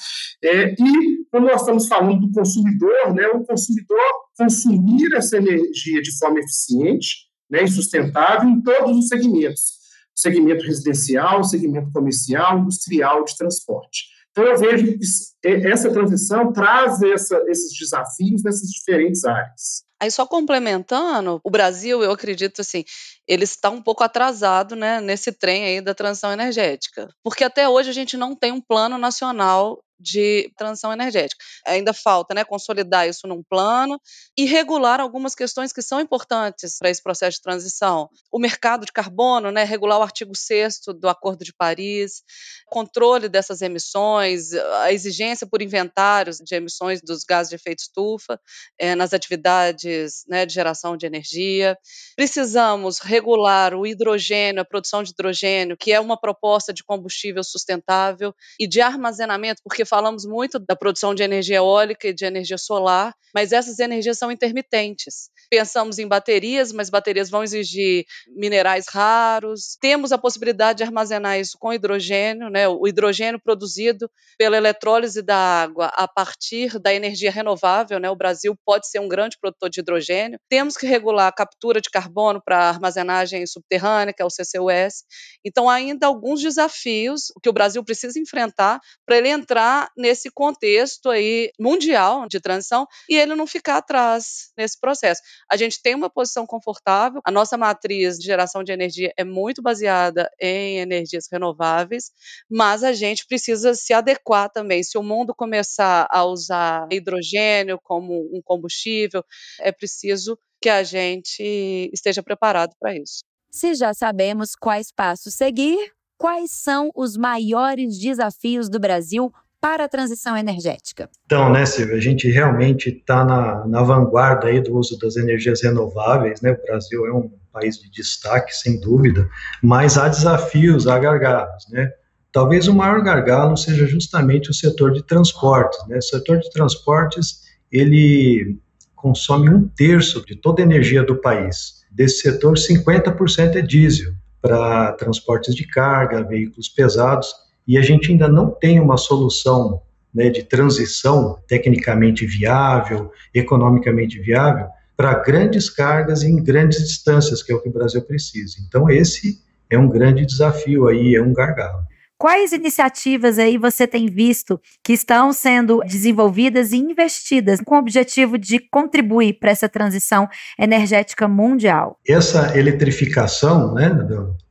É, 0.41 0.73
e, 0.73 1.25
quando 1.29 1.45
nós 1.45 1.61
estamos 1.61 1.87
falando 1.87 2.27
do 2.27 2.31
consumidor, 2.31 3.13
né, 3.13 3.27
o 3.27 3.43
consumidor 3.43 3.99
consumir 4.37 5.13
essa 5.13 5.37
energia 5.37 6.01
de 6.01 6.17
forma 6.17 6.39
eficiente 6.39 7.27
né, 7.49 7.63
e 7.63 7.67
sustentável 7.67 8.47
em 8.47 8.61
todos 8.61 8.97
os 8.97 9.07
segmentos. 9.07 9.79
segmento 10.15 10.63
residencial, 10.63 11.43
segmento 11.43 11.91
comercial, 11.91 12.59
industrial, 12.59 13.23
de 13.25 13.35
transporte. 13.35 14.05
Então, 14.31 14.43
eu 14.43 14.57
vejo 14.57 14.97
que 14.97 15.67
essa 15.67 15.91
transição 15.91 16.53
traz 16.53 17.01
essa, 17.01 17.43
esses 17.47 17.77
desafios 17.77 18.43
nessas 18.43 18.69
diferentes 18.69 19.25
áreas. 19.25 19.83
Aí, 20.01 20.09
só 20.09 20.25
complementando, 20.25 21.41
o 21.43 21.51
Brasil, 21.51 22.01
eu 22.01 22.11
acredito 22.11 22.61
assim, 22.61 22.85
ele 23.29 23.43
está 23.43 23.69
um 23.69 23.81
pouco 23.81 24.03
atrasado 24.03 24.75
né, 24.75 24.99
nesse 24.99 25.31
trem 25.31 25.63
aí 25.63 25.81
da 25.81 25.93
transição 25.93 26.33
energética. 26.33 27.07
Porque 27.23 27.43
até 27.43 27.69
hoje 27.69 27.91
a 27.91 27.93
gente 27.93 28.17
não 28.17 28.35
tem 28.35 28.51
um 28.51 28.59
plano 28.59 28.97
nacional 28.97 29.79
de 29.99 30.51
transição 30.57 30.93
energética. 30.93 31.43
Ainda 31.67 31.93
falta 31.93 32.33
né, 32.33 32.43
consolidar 32.45 33.07
isso 33.07 33.27
num 33.27 33.43
plano 33.43 33.99
e 34.37 34.45
regular 34.45 35.01
algumas 35.01 35.35
questões 35.35 35.73
que 35.73 35.81
são 35.81 35.99
importantes 35.99 36.77
para 36.79 36.89
esse 36.89 37.03
processo 37.03 37.37
de 37.37 37.41
transição. 37.41 38.09
O 38.31 38.39
mercado 38.39 38.85
de 38.85 38.93
carbono, 38.93 39.51
né, 39.51 39.63
regular 39.63 39.99
o 39.99 40.03
artigo 40.03 40.35
6 40.35 40.79
do 40.99 41.09
Acordo 41.09 41.43
de 41.43 41.53
Paris, 41.53 42.23
controle 42.67 43.27
dessas 43.27 43.61
emissões, 43.61 44.53
a 44.53 44.93
exigência 44.93 45.45
por 45.45 45.61
inventários 45.61 46.37
de 46.37 46.55
emissões 46.55 47.01
dos 47.01 47.23
gases 47.23 47.49
de 47.49 47.55
efeito 47.55 47.79
estufa 47.79 48.39
é, 48.77 48.95
nas 48.95 49.13
atividades 49.13 50.23
né, 50.27 50.45
de 50.45 50.53
geração 50.53 50.95
de 50.95 51.05
energia. 51.05 51.77
Precisamos 52.15 52.99
regular 52.99 53.18
o 53.21 53.85
hidrogênio, 53.85 54.61
a 54.61 54.65
produção 54.65 55.03
de 55.03 55.11
hidrogênio, 55.11 55.77
que 55.77 55.91
é 55.91 55.99
uma 55.99 56.19
proposta 56.19 56.73
de 56.73 56.83
combustível 56.83 57.43
sustentável 57.43 58.33
e 58.59 58.67
de 58.67 58.81
armazenamento, 58.81 59.61
porque 59.63 59.85
falamos 59.85 60.25
muito 60.25 60.59
da 60.59 60.75
produção 60.75 61.13
de 61.13 61.23
energia 61.23 61.57
eólica 61.57 62.07
e 62.07 62.13
de 62.13 62.25
energia 62.25 62.57
solar, 62.57 63.13
mas 63.33 63.51
essas 63.51 63.79
energias 63.79 64.17
são 64.17 64.31
intermitentes. 64.31 65.29
Pensamos 65.49 65.97
em 65.97 66.07
baterias, 66.07 66.71
mas 66.71 66.89
baterias 66.89 67.29
vão 67.29 67.43
exigir 67.43 68.05
minerais 68.27 68.85
raros. 68.87 69.77
Temos 69.81 70.11
a 70.11 70.17
possibilidade 70.17 70.77
de 70.77 70.83
armazenar 70.83 71.39
isso 71.39 71.57
com 71.59 71.73
hidrogênio, 71.73 72.49
né? 72.49 72.67
O 72.67 72.87
hidrogênio 72.87 73.39
produzido 73.41 74.09
pela 74.37 74.57
eletrólise 74.57 75.21
da 75.21 75.35
água 75.35 75.87
a 75.95 76.07
partir 76.07 76.79
da 76.79 76.93
energia 76.93 77.31
renovável, 77.31 77.99
né? 77.99 78.09
O 78.09 78.15
Brasil 78.15 78.55
pode 78.65 78.87
ser 78.87 78.99
um 78.99 79.07
grande 79.07 79.37
produtor 79.39 79.69
de 79.69 79.79
hidrogênio. 79.79 80.39
Temos 80.47 80.77
que 80.77 80.85
regular 80.85 81.27
a 81.27 81.31
captura 81.31 81.81
de 81.81 81.89
carbono 81.89 82.41
para 82.43 82.69
armazenagem 82.69 83.45
subterrânea, 83.47 84.13
que 84.13 84.21
é 84.21 84.25
o 84.25 84.29
CCUS. 84.29 85.03
Então, 85.43 85.69
ainda 85.69 86.07
alguns 86.07 86.41
desafios 86.41 87.31
que 87.41 87.49
o 87.49 87.53
Brasil 87.53 87.83
precisa 87.83 88.19
enfrentar 88.19 88.79
para 89.05 89.17
ele 89.17 89.29
entrar 89.29 89.89
nesse 89.97 90.29
contexto 90.29 91.09
aí 91.09 91.51
mundial 91.59 92.27
de 92.27 92.39
transição 92.39 92.85
e 93.09 93.15
ele 93.15 93.35
não 93.35 93.47
ficar 93.47 93.77
atrás 93.77 94.51
nesse 94.57 94.79
processo. 94.79 95.21
A 95.49 95.55
gente 95.55 95.81
tem 95.81 95.95
uma 95.95 96.09
posição 96.09 96.45
confortável, 96.45 97.21
a 97.23 97.31
nossa 97.31 97.57
matriz 97.57 98.17
de 98.17 98.25
geração 98.25 98.63
de 98.63 98.71
energia 98.71 99.13
é 99.17 99.23
muito 99.23 99.61
baseada 99.61 100.29
em 100.39 100.79
energias 100.79 101.27
renováveis, 101.31 102.11
mas 102.49 102.83
a 102.83 102.93
gente 102.93 103.25
precisa 103.27 103.73
se 103.73 103.93
adequar 103.93 104.49
também. 104.49 104.83
Se 104.83 104.97
o 104.97 105.03
mundo 105.03 105.33
começar 105.35 106.07
a 106.09 106.25
usar 106.25 106.87
hidrogênio 106.91 107.79
como 107.83 108.29
um 108.35 108.41
combustível, 108.43 109.23
é 109.59 109.71
preciso 109.71 110.37
que 110.61 110.69
a 110.69 110.83
gente 110.83 111.89
esteja 111.93 112.21
preparado 112.21 112.75
para 112.79 112.95
isso. 112.95 113.23
Se 113.51 113.73
já 113.73 113.93
sabemos 113.93 114.55
quais 114.55 114.91
passos 114.91 115.33
seguir, 115.33 115.91
quais 116.17 116.51
são 116.51 116.91
os 116.95 117.17
maiores 117.17 117.97
desafios 117.97 118.69
do 118.69 118.79
Brasil 118.79 119.31
para 119.61 119.85
a 119.85 119.89
transição 119.89 120.37
energética? 120.37 121.09
Então, 121.25 121.51
né, 121.51 121.65
Silvia, 121.65 121.95
a 121.95 121.99
gente 121.99 122.29
realmente 122.29 122.89
está 122.89 123.23
na, 123.23 123.65
na 123.67 123.83
vanguarda 123.83 124.47
aí 124.47 124.61
do 124.61 124.77
uso 124.77 124.97
das 124.97 125.15
energias 125.15 125.61
renováveis, 125.61 126.41
né? 126.41 126.51
O 126.51 126.61
Brasil 126.65 127.05
é 127.05 127.13
um 127.13 127.31
país 127.51 127.77
de 127.77 127.89
destaque, 127.89 128.55
sem 128.55 128.79
dúvida, 128.79 129.27
mas 129.61 129.97
há 129.97 130.07
desafios, 130.07 130.87
há 130.87 130.97
gargalos, 130.97 131.67
né? 131.69 131.91
Talvez 132.31 132.67
o 132.67 132.75
maior 132.75 133.01
gargalo 133.01 133.57
seja 133.57 133.87
justamente 133.87 134.51
o 134.51 134.53
setor 134.53 134.91
de 134.91 135.03
transportes, 135.03 135.79
né? 135.87 135.97
O 135.97 136.01
setor 136.01 136.39
de 136.39 136.49
transportes, 136.51 137.41
ele 137.71 138.59
consome 138.95 139.49
um 139.49 139.67
terço 139.67 140.23
de 140.25 140.35
toda 140.35 140.61
a 140.61 140.65
energia 140.65 141.03
do 141.03 141.15
país. 141.15 141.79
Desse 141.89 142.21
setor, 142.21 142.55
50% 142.55 143.55
é 143.55 143.61
diesel 143.61 144.13
para 144.41 144.93
transportes 144.93 145.55
de 145.55 145.65
carga, 145.65 146.23
veículos 146.23 146.69
pesados, 146.69 147.33
e 147.67 147.77
a 147.77 147.81
gente 147.81 148.11
ainda 148.11 148.27
não 148.27 148.49
tem 148.49 148.79
uma 148.79 148.97
solução 148.97 149.81
né, 150.13 150.29
de 150.29 150.43
transição 150.43 151.37
tecnicamente 151.47 152.25
viável, 152.25 153.11
economicamente 153.33 154.19
viável, 154.19 154.67
para 154.97 155.13
grandes 155.23 155.69
cargas 155.69 156.23
em 156.23 156.43
grandes 156.43 156.79
distâncias, 156.79 157.41
que 157.41 157.51
é 157.51 157.55
o 157.55 157.61
que 157.61 157.69
o 157.69 157.73
Brasil 157.73 158.01
precisa. 158.01 158.57
Então, 158.67 158.89
esse 158.89 159.39
é 159.69 159.77
um 159.77 159.87
grande 159.87 160.25
desafio 160.25 160.87
aí, 160.87 161.15
é 161.15 161.21
um 161.21 161.31
gargalo. 161.31 161.87
Quais 162.17 162.51
iniciativas 162.51 163.39
aí 163.39 163.57
você 163.57 163.87
tem 163.87 164.07
visto 164.07 164.59
que 164.83 164.91
estão 164.91 165.31
sendo 165.31 165.79
desenvolvidas 165.85 166.73
e 166.73 166.77
investidas 166.77 167.61
com 167.63 167.75
o 167.75 167.79
objetivo 167.79 168.37
de 168.37 168.59
contribuir 168.59 169.39
para 169.39 169.51
essa 169.51 169.69
transição 169.69 170.27
energética 170.59 171.29
mundial? 171.29 171.97
Essa 172.05 172.59
eletrificação 172.59 173.73
né, 173.73 173.89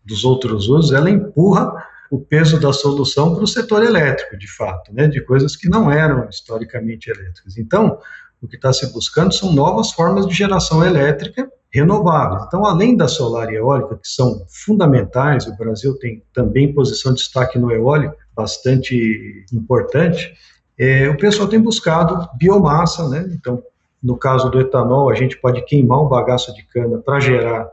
dos 0.03 0.25
outros 0.25 0.67
usos, 0.71 0.93
ela 0.93 1.11
empurra 1.11 1.71
o 2.11 2.19
peso 2.19 2.59
da 2.59 2.73
solução 2.73 3.35
para 3.35 3.45
o 3.45 3.47
setor 3.47 3.85
elétrico, 3.85 4.37
de 4.37 4.51
fato, 4.51 4.93
né, 4.93 5.07
de 5.07 5.21
coisas 5.21 5.57
que 5.57 5.69
não 5.69 5.91
eram 5.91 6.29
historicamente 6.29 7.11
elétricas. 7.11 7.57
Então, 7.59 7.99
o 8.41 8.47
que 8.47 8.57
está 8.57 8.73
se 8.73 8.91
buscando 8.93 9.33
são 9.33 9.53
novas 9.53 9.93
formas 9.93 10.27
de 10.27 10.35
geração 10.35 10.85
elétrica 10.85 11.51
renováveis. 11.71 12.45
Então, 12.47 12.65
além 12.65 12.97
da 12.97 13.07
solar 13.09 13.53
e 13.53 13.57
eólica, 13.57 13.97
que 13.97 14.09
são 14.09 14.45
fundamentais, 14.49 15.47
o 15.47 15.57
Brasil 15.57 15.99
tem 15.99 16.23
também 16.33 16.73
posição 16.73 17.13
de 17.13 17.19
destaque 17.19 17.59
no 17.59 17.71
eólico, 17.71 18.17
bastante 18.35 19.45
importante, 19.53 20.35
é, 20.79 21.09
o 21.09 21.17
pessoal 21.17 21.49
tem 21.49 21.61
buscado 21.61 22.29
biomassa, 22.39 23.09
né? 23.09 23.29
Então, 23.33 23.63
no 24.03 24.17
caso 24.17 24.49
do 24.49 24.61
etanol, 24.61 25.11
a 25.11 25.15
gente 25.15 25.37
pode 25.37 25.61
queimar 25.63 26.01
um 26.01 26.09
bagaço 26.09 26.55
de 26.55 26.63
cana 26.63 26.99
para 26.99 27.19
gerar 27.19 27.69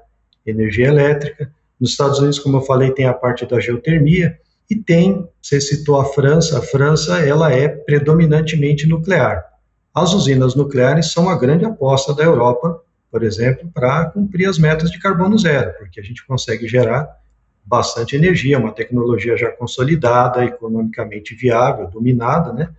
energia 0.46 0.88
elétrica. 0.88 1.52
Nos 1.80 1.92
Estados 1.92 2.20
Unidos, 2.20 2.40
como 2.40 2.58
eu 2.58 2.62
falei, 2.62 2.92
tem 2.92 3.06
a 3.06 3.14
parte 3.14 3.46
da 3.46 3.60
geotermia 3.60 4.38
e 4.70 4.76
tem, 4.76 5.28
você 5.42 5.62
citou 5.62 6.00
a 6.00 6.06
França, 6.06 6.60
a 6.60 6.62
França 6.62 7.20
ela 7.20 7.52
é 7.52 7.68
predominantemente 7.68 8.88
nuclear. 8.88 9.44
As 9.94 10.14
usinas 10.14 10.56
nucleares 10.56 11.12
são 11.12 11.30
a 11.30 11.38
grande 11.38 11.66
aposta 11.66 12.14
da 12.14 12.24
Europa, 12.24 12.82
por 13.12 13.24
exemplo, 13.24 13.70
para 13.74 14.06
cumprir 14.06 14.50
as 14.50 14.58
metas 14.58 14.92
de 14.92 15.00
carbono 15.00 15.38
zero, 15.38 15.74
porque 15.78 16.00
a 16.00 16.04
gente 16.04 16.26
consegue 16.26 16.68
gerar 16.68 17.08
bastante 17.66 18.16
energia, 18.16 18.60
uma 18.60 18.72
tecnologia 18.72 19.38
já 19.38 19.50
consolidada, 19.52 20.44
economicamente 20.44 21.34
viável, 21.34 21.88
dominada, 21.88 22.54
né? 22.54 22.70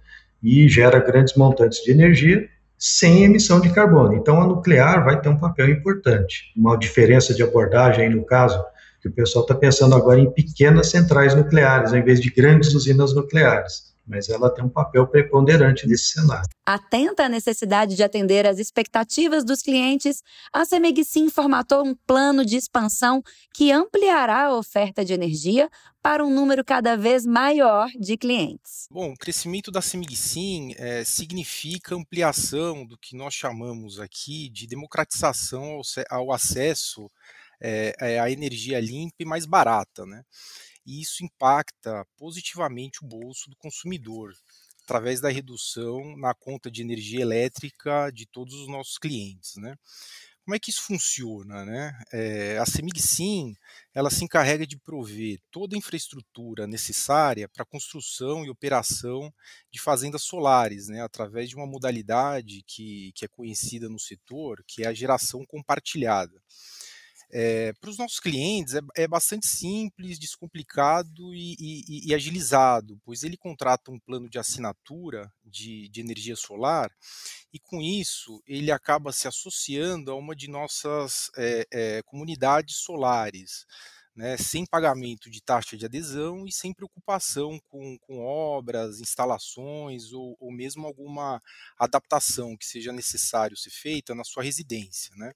E 0.42 0.68
gera 0.68 0.98
grandes 1.00 1.34
montantes 1.34 1.82
de 1.82 1.90
energia 1.90 2.48
sem 2.78 3.24
emissão 3.24 3.60
de 3.60 3.70
carbono. 3.70 4.14
Então, 4.14 4.40
a 4.40 4.46
nuclear 4.46 5.04
vai 5.04 5.20
ter 5.20 5.28
um 5.28 5.38
papel 5.38 5.70
importante. 5.70 6.52
Uma 6.56 6.76
diferença 6.76 7.34
de 7.34 7.42
abordagem, 7.42 8.10
no 8.10 8.24
caso, 8.24 8.62
que 9.06 9.08
o 9.08 9.14
pessoal 9.14 9.44
está 9.44 9.54
pensando 9.54 9.94
agora 9.94 10.20
em 10.20 10.30
pequenas 10.30 10.90
centrais 10.90 11.34
nucleares, 11.34 11.92
ao 11.92 11.98
invés 11.98 12.20
de 12.20 12.30
grandes 12.30 12.75
usinas 12.75 13.14
nucleares. 13.14 13.94
Mas 14.04 14.28
ela 14.28 14.48
tem 14.50 14.64
um 14.64 14.68
papel 14.68 15.06
preponderante 15.08 15.86
nesse 15.86 16.10
cenário. 16.12 16.48
Atenta 16.64 17.25
à 17.25 17.28
necessidade 17.28 17.96
de 17.96 18.04
atender 18.04 18.46
às 18.46 18.58
expectativas 18.60 19.44
dos 19.44 19.62
clientes, 19.62 20.22
a 20.52 20.64
CEMIG 20.64 21.04
Sim 21.04 21.28
formatou 21.28 21.84
um 21.84 21.94
plano 22.06 22.44
de 22.44 22.56
expansão 22.56 23.20
que 23.52 23.72
ampliará 23.72 24.46
a 24.46 24.56
oferta 24.56 25.04
de 25.04 25.12
energia 25.12 25.68
para 26.00 26.25
um 26.25 26.32
número 26.32 26.64
cada 26.64 26.96
vez 26.96 27.26
maior 27.26 27.88
de 27.98 28.16
clientes. 28.16 28.86
Bom, 28.92 29.12
o 29.12 29.16
crescimento 29.16 29.72
da 29.72 29.82
CEMIG 29.82 30.14
Sim 30.14 30.72
é, 30.76 31.02
significa 31.02 31.96
ampliação 31.96 32.86
do 32.86 32.96
que 32.96 33.16
nós 33.16 33.34
chamamos 33.34 33.98
aqui 33.98 34.48
de 34.48 34.68
democratização 34.68 35.64
ao, 35.64 35.82
ao 36.10 36.32
acesso 36.32 37.10
é, 37.60 38.18
a 38.20 38.30
energia 38.30 38.80
limpa 38.80 39.16
e 39.20 39.25
mais 39.25 39.46
barata, 39.46 40.04
né? 40.06 40.22
E 40.84 41.00
isso 41.02 41.25
impacta 41.25 42.06
positivamente 42.16 43.04
o 43.04 43.08
bolso 43.08 43.50
do 43.50 43.56
consumidor, 43.56 44.32
através 44.84 45.20
da 45.20 45.28
redução 45.28 46.16
na 46.16 46.32
conta 46.32 46.70
de 46.70 46.80
energia 46.80 47.20
elétrica 47.20 48.10
de 48.10 48.25
todos 48.26 48.54
os 48.54 48.68
nossos 48.68 48.98
clientes, 48.98 49.56
né? 49.56 49.75
Como 50.46 50.54
é 50.54 50.60
que 50.60 50.70
isso 50.70 50.82
funciona, 50.82 51.64
né? 51.64 51.98
É, 52.12 52.56
a 52.58 52.64
Semig 52.64 53.02
Sim, 53.02 53.52
ela 53.92 54.10
se 54.10 54.22
encarrega 54.22 54.64
de 54.64 54.78
prover 54.78 55.40
toda 55.50 55.75
a 55.75 55.78
infraestrutura 55.78 56.68
necessária 56.68 57.48
para 57.48 57.64
a 57.64 57.66
construção 57.66 58.44
e 58.44 58.48
operação 58.48 59.34
de 59.72 59.80
fazendas 59.80 60.22
solares, 60.22 60.86
né? 60.86 61.02
Através 61.02 61.48
de 61.48 61.56
uma 61.56 61.66
modalidade 61.66 62.62
que, 62.64 63.10
que 63.16 63.25
é 63.25 63.28
conhecida 63.28 63.88
no 63.88 63.98
setor, 63.98 64.62
que 64.68 64.84
é 64.84 64.86
a 64.86 64.94
geração 64.94 65.44
compartilhada. 65.44 66.40
É, 67.30 67.73
Para 67.80 67.90
os 67.90 67.99
nossos 67.99 68.21
clientes 68.21 68.75
é, 68.75 68.80
é, 68.97 69.09
bastante 69.09 69.47
simples, 69.47 70.18
descomplicado 70.18 71.35
e, 71.35 71.56
e, 71.59 72.09
e, 72.09 72.14
agilizado, 72.14 73.00
pois 73.04 73.25
ele 73.25 73.37
contrata 73.37 73.90
um 73.90 73.99
plano 73.99 74.28
de 74.30 74.38
assinatura 74.38 75.30
de, 75.45 75.88
de, 75.88 76.00
energia 76.00 76.37
solar 76.37 76.88
e 77.52 77.59
com 77.59 77.83
isso 77.83 78.40
ele 78.47 78.71
acaba 78.71 79.12
se 79.12 79.26
associando 79.26 80.12
a 80.12 80.14
uma 80.14 80.37
de 80.37 80.49
nossas 80.49 81.30
é, 81.37 82.00
comunidades 82.04 82.76
solares. 82.76 83.66
Né, 84.14 84.35
sem 84.38 84.64
pagamento 84.64 85.28
de 85.28 85.42
taxa 85.42 85.76
de 85.76 85.85
adesão 85.85 86.47
e 86.47 86.50
sem 86.50 86.73
preocupação 86.73 87.61
com, 87.68 87.99
com 87.99 88.25
obras, 88.25 88.99
instalações 88.99 90.11
ou, 90.11 90.35
ou 90.40 90.50
mesmo 90.50 90.87
alguma 90.87 91.38
adaptação 91.78 92.56
que 92.56 92.64
seja 92.64 92.95
necessário 92.95 93.54
ser 93.59 93.68
feita 93.68 94.14
na 94.14 94.25
sua 94.25 94.42
residência. 94.42 95.14
Né. 95.16 95.35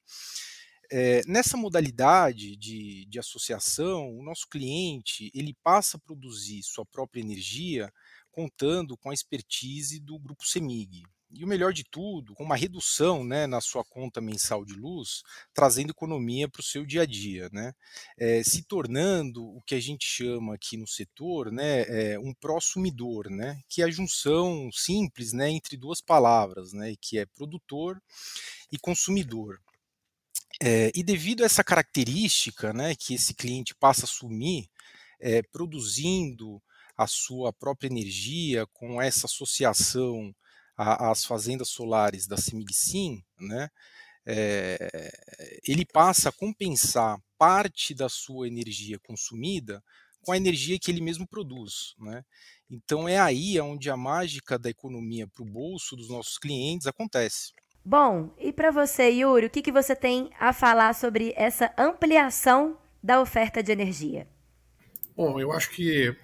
É, 0.93 1.23
nessa 1.27 1.57
modalidade 1.57 2.57
de, 2.57 3.07
de 3.07 3.19
associação, 3.19 4.11
o 4.19 4.23
nosso 4.25 4.49
cliente 4.49 5.31
ele 5.33 5.55
passa 5.63 5.97
a 5.97 6.01
produzir 6.01 6.63
sua 6.65 6.85
própria 6.85 7.21
energia 7.21 7.93
contando 8.33 8.97
com 8.97 9.11
a 9.11 9.15
expertise 9.15 10.01
do 10.01 10.19
grupo 10.19 10.45
CEMIG. 10.45 11.05
E 11.33 11.45
o 11.45 11.47
melhor 11.47 11.73
de 11.73 11.85
tudo, 11.85 12.35
com 12.35 12.43
uma 12.43 12.57
redução 12.57 13.23
né, 13.23 13.47
na 13.47 13.61
sua 13.61 13.85
conta 13.85 14.21
mensal 14.21 14.65
de 14.65 14.75
luz, 14.75 15.23
trazendo 15.55 15.91
economia 15.91 16.49
para 16.49 16.59
o 16.59 16.65
seu 16.65 16.85
dia 16.85 17.03
a 17.03 17.07
dia, 17.07 17.49
né? 17.53 17.73
É, 18.19 18.43
se 18.43 18.65
tornando 18.65 19.45
o 19.45 19.63
que 19.63 19.77
a 19.77 19.81
gente 19.81 20.05
chama 20.05 20.57
aqui 20.57 20.77
no 20.77 20.89
setor 20.89 21.53
né, 21.53 21.83
é, 21.83 22.19
um 22.19 22.35
prosumidor, 22.35 23.31
né, 23.31 23.61
que 23.69 23.81
é 23.81 23.85
a 23.85 23.91
junção 23.91 24.71
simples 24.73 25.33
né, 25.33 25.49
entre 25.49 25.77
duas 25.77 26.01
palavras, 26.01 26.73
né, 26.73 26.95
que 27.01 27.17
é 27.17 27.27
produtor 27.27 28.03
e 28.73 28.79
consumidor. 28.79 29.61
É, 30.63 30.93
e 30.95 31.03
devido 31.03 31.43
a 31.43 31.47
essa 31.47 31.65
característica 31.65 32.73
né, 32.73 32.95
que 32.95 33.15
esse 33.15 33.35
cliente 33.35 33.75
passa 33.75 34.03
a 34.03 34.05
assumir, 34.05 34.69
é, 35.19 35.43
produzindo 35.43 36.63
a 36.97 37.07
sua 37.07 37.53
própria 37.53 37.89
energia 37.89 38.67
com 38.73 39.01
essa 39.01 39.27
associação 39.27 40.35
às 40.77 41.25
fazendas 41.25 41.69
solares 41.69 42.27
da 42.27 42.37
Semigsim, 42.37 43.23
né, 43.39 43.69
é, 44.27 45.11
ele 45.67 45.85
passa 45.87 46.29
a 46.29 46.33
compensar 46.33 47.19
parte 47.39 47.95
da 47.95 48.09
sua 48.09 48.47
energia 48.47 48.99
consumida 48.99 49.83
com 50.23 50.33
a 50.33 50.37
energia 50.37 50.79
que 50.79 50.91
ele 50.91 51.01
mesmo 51.01 51.27
produz. 51.27 51.95
Né? 51.99 52.23
Então 52.71 53.09
é 53.09 53.19
aí 53.19 53.59
onde 53.61 53.89
a 53.89 53.97
mágica 53.97 54.59
da 54.59 54.69
economia 54.69 55.27
para 55.27 55.43
o 55.43 55.51
bolso 55.51 55.97
dos 55.97 56.11
nossos 56.11 56.39
clientes 56.39 56.87
acontece. 56.87 57.53
Bom, 57.85 58.35
e 58.39 58.53
para 58.53 58.71
você, 58.71 59.09
Yuri, 59.11 59.47
o 59.47 59.51
que, 59.51 59.63
que 59.63 59.73
você 59.73 59.97
tem 59.97 60.31
a 60.39 60.53
falar 60.53 60.95
sobre 60.95 61.33
essa 61.37 61.73
ampliação 61.79 62.79
da 63.03 63.21
oferta 63.21 63.63
de 63.63 63.73
energia? 63.73 64.29
Bom, 65.17 65.41
eu 65.41 65.51
acho 65.53 65.71
que 65.71 66.15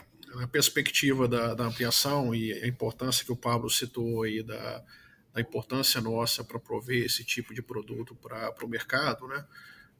a 0.42 0.46
perspectiva 0.46 1.26
da, 1.26 1.54
da 1.54 1.64
ampliação 1.64 2.34
e 2.34 2.52
a 2.52 2.66
importância 2.66 3.24
que 3.24 3.32
o 3.32 3.36
Pablo 3.36 3.70
citou 3.70 4.22
aí 4.22 4.42
da, 4.42 4.84
da 5.32 5.40
importância 5.40 6.00
nossa 6.00 6.44
para 6.44 6.58
prover 6.58 7.04
esse 7.04 7.24
tipo 7.24 7.54
de 7.54 7.62
produto 7.62 8.14
para 8.14 8.64
o 8.64 8.68
mercado, 8.68 9.26
né? 9.26 9.44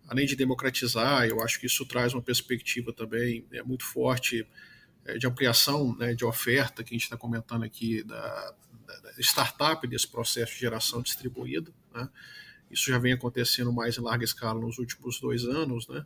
Além 0.09 0.25
de 0.25 0.37
democratizar, 0.37 1.27
eu 1.27 1.43
acho 1.43 1.59
que 1.59 1.67
isso 1.67 1.85
traz 1.85 2.15
uma 2.15 2.23
perspectiva 2.23 2.93
também 2.93 3.45
é, 3.51 3.63
muito 3.63 3.85
forte 3.85 4.47
é, 5.05 5.19
de 5.19 5.27
ampliação 5.27 5.97
né, 5.97 6.15
de 6.15 6.25
oferta 6.25 6.85
que 6.85 6.95
a 6.95 6.97
gente 6.97 7.05
está 7.05 7.17
comentando 7.17 7.65
aqui 7.65 8.05
da, 8.05 8.55
startup 9.19 9.87
desse 9.87 10.09
processo 10.09 10.53
de 10.53 10.61
geração 10.61 11.03
distribuída. 11.03 11.73
Né? 11.95 12.09
Isso 12.71 12.91
já 12.91 12.99
vem 12.99 13.13
acontecendo 13.13 13.73
mais 13.73 13.97
em 13.97 14.01
larga 14.01 14.25
escala 14.25 14.61
nos 14.61 14.79
últimos 14.79 15.21
dois 15.21 15.45
anos. 15.45 15.89
Né? 15.89 16.05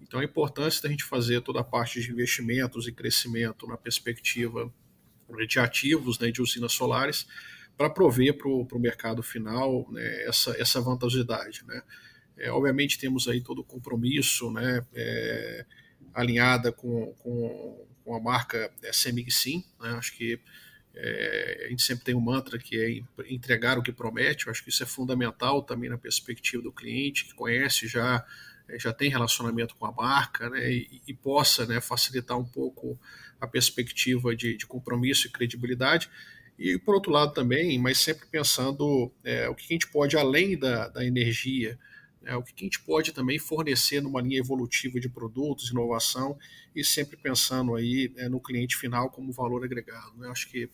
Então, 0.00 0.20
a 0.20 0.24
importância 0.24 0.82
da 0.82 0.88
gente 0.88 1.04
fazer 1.04 1.40
toda 1.42 1.60
a 1.60 1.64
parte 1.64 2.00
de 2.00 2.10
investimentos 2.10 2.86
e 2.86 2.92
crescimento 2.92 3.66
na 3.66 3.76
perspectiva 3.76 4.72
de 5.46 5.58
ativos 5.58 6.18
né, 6.18 6.30
de 6.30 6.40
usinas 6.40 6.72
solares 6.72 7.26
para 7.76 7.90
prover 7.90 8.36
para 8.36 8.48
o 8.48 8.78
mercado 8.78 9.22
final 9.22 9.86
né, 9.90 10.24
essa, 10.24 10.50
essa 10.60 10.80
vantajosidade. 10.80 11.64
Né? 11.66 11.82
É, 12.36 12.50
obviamente, 12.50 12.98
temos 12.98 13.28
aí 13.28 13.40
todo 13.40 13.60
o 13.60 13.64
compromisso 13.64 14.50
né, 14.50 14.84
é, 14.94 15.66
alinhada 16.14 16.72
com, 16.72 17.12
com, 17.18 17.86
com, 18.04 18.14
a 18.14 18.20
marca 18.20 18.72
é, 18.82 18.92
Sim. 18.92 19.64
Né? 19.80 19.90
Acho 19.90 20.16
que 20.16 20.40
é, 21.00 21.64
a 21.66 21.68
gente 21.68 21.82
sempre 21.82 22.04
tem 22.04 22.14
um 22.14 22.20
mantra 22.20 22.58
que 22.58 22.76
é 22.76 23.32
entregar 23.32 23.78
o 23.78 23.82
que 23.82 23.92
promete. 23.92 24.46
Eu 24.46 24.50
acho 24.50 24.64
que 24.64 24.70
isso 24.70 24.82
é 24.82 24.86
fundamental 24.86 25.62
também 25.62 25.88
na 25.88 25.96
perspectiva 25.96 26.60
do 26.60 26.72
cliente 26.72 27.24
que 27.24 27.34
conhece 27.34 27.86
já 27.86 28.26
é, 28.68 28.78
já 28.78 28.92
tem 28.92 29.08
relacionamento 29.08 29.76
com 29.76 29.86
a 29.86 29.92
marca, 29.92 30.50
né, 30.50 30.70
e, 30.70 31.00
e 31.06 31.14
possa 31.14 31.64
né, 31.66 31.80
facilitar 31.80 32.36
um 32.36 32.44
pouco 32.44 32.98
a 33.40 33.46
perspectiva 33.46 34.34
de, 34.34 34.56
de, 34.56 34.66
compromisso 34.66 35.28
e 35.28 35.30
credibilidade. 35.30 36.10
E 36.58 36.76
por 36.76 36.96
outro 36.96 37.12
lado 37.12 37.32
também, 37.32 37.78
mas 37.78 37.98
sempre 37.98 38.26
pensando 38.26 39.12
é, 39.22 39.48
o 39.48 39.54
que 39.54 39.64
a 39.64 39.72
gente 39.72 39.86
pode 39.86 40.16
além 40.16 40.58
da, 40.58 40.88
da 40.88 41.04
energia, 41.04 41.78
né, 42.28 42.36
o 42.36 42.42
que 42.42 42.52
a 42.58 42.64
gente 42.64 42.80
pode 42.80 43.12
também 43.12 43.38
fornecer 43.38 44.02
numa 44.02 44.20
linha 44.20 44.38
evolutiva 44.38 45.00
de 45.00 45.08
produtos, 45.08 45.70
inovação 45.70 46.38
e 46.76 46.84
sempre 46.84 47.16
pensando 47.16 47.74
aí 47.74 48.12
é, 48.16 48.28
no 48.28 48.38
cliente 48.38 48.76
final 48.76 49.10
como 49.10 49.32
valor 49.32 49.64
agregado. 49.64 50.12
Né? 50.18 50.28
Acho 50.28 50.48
que 50.50 50.68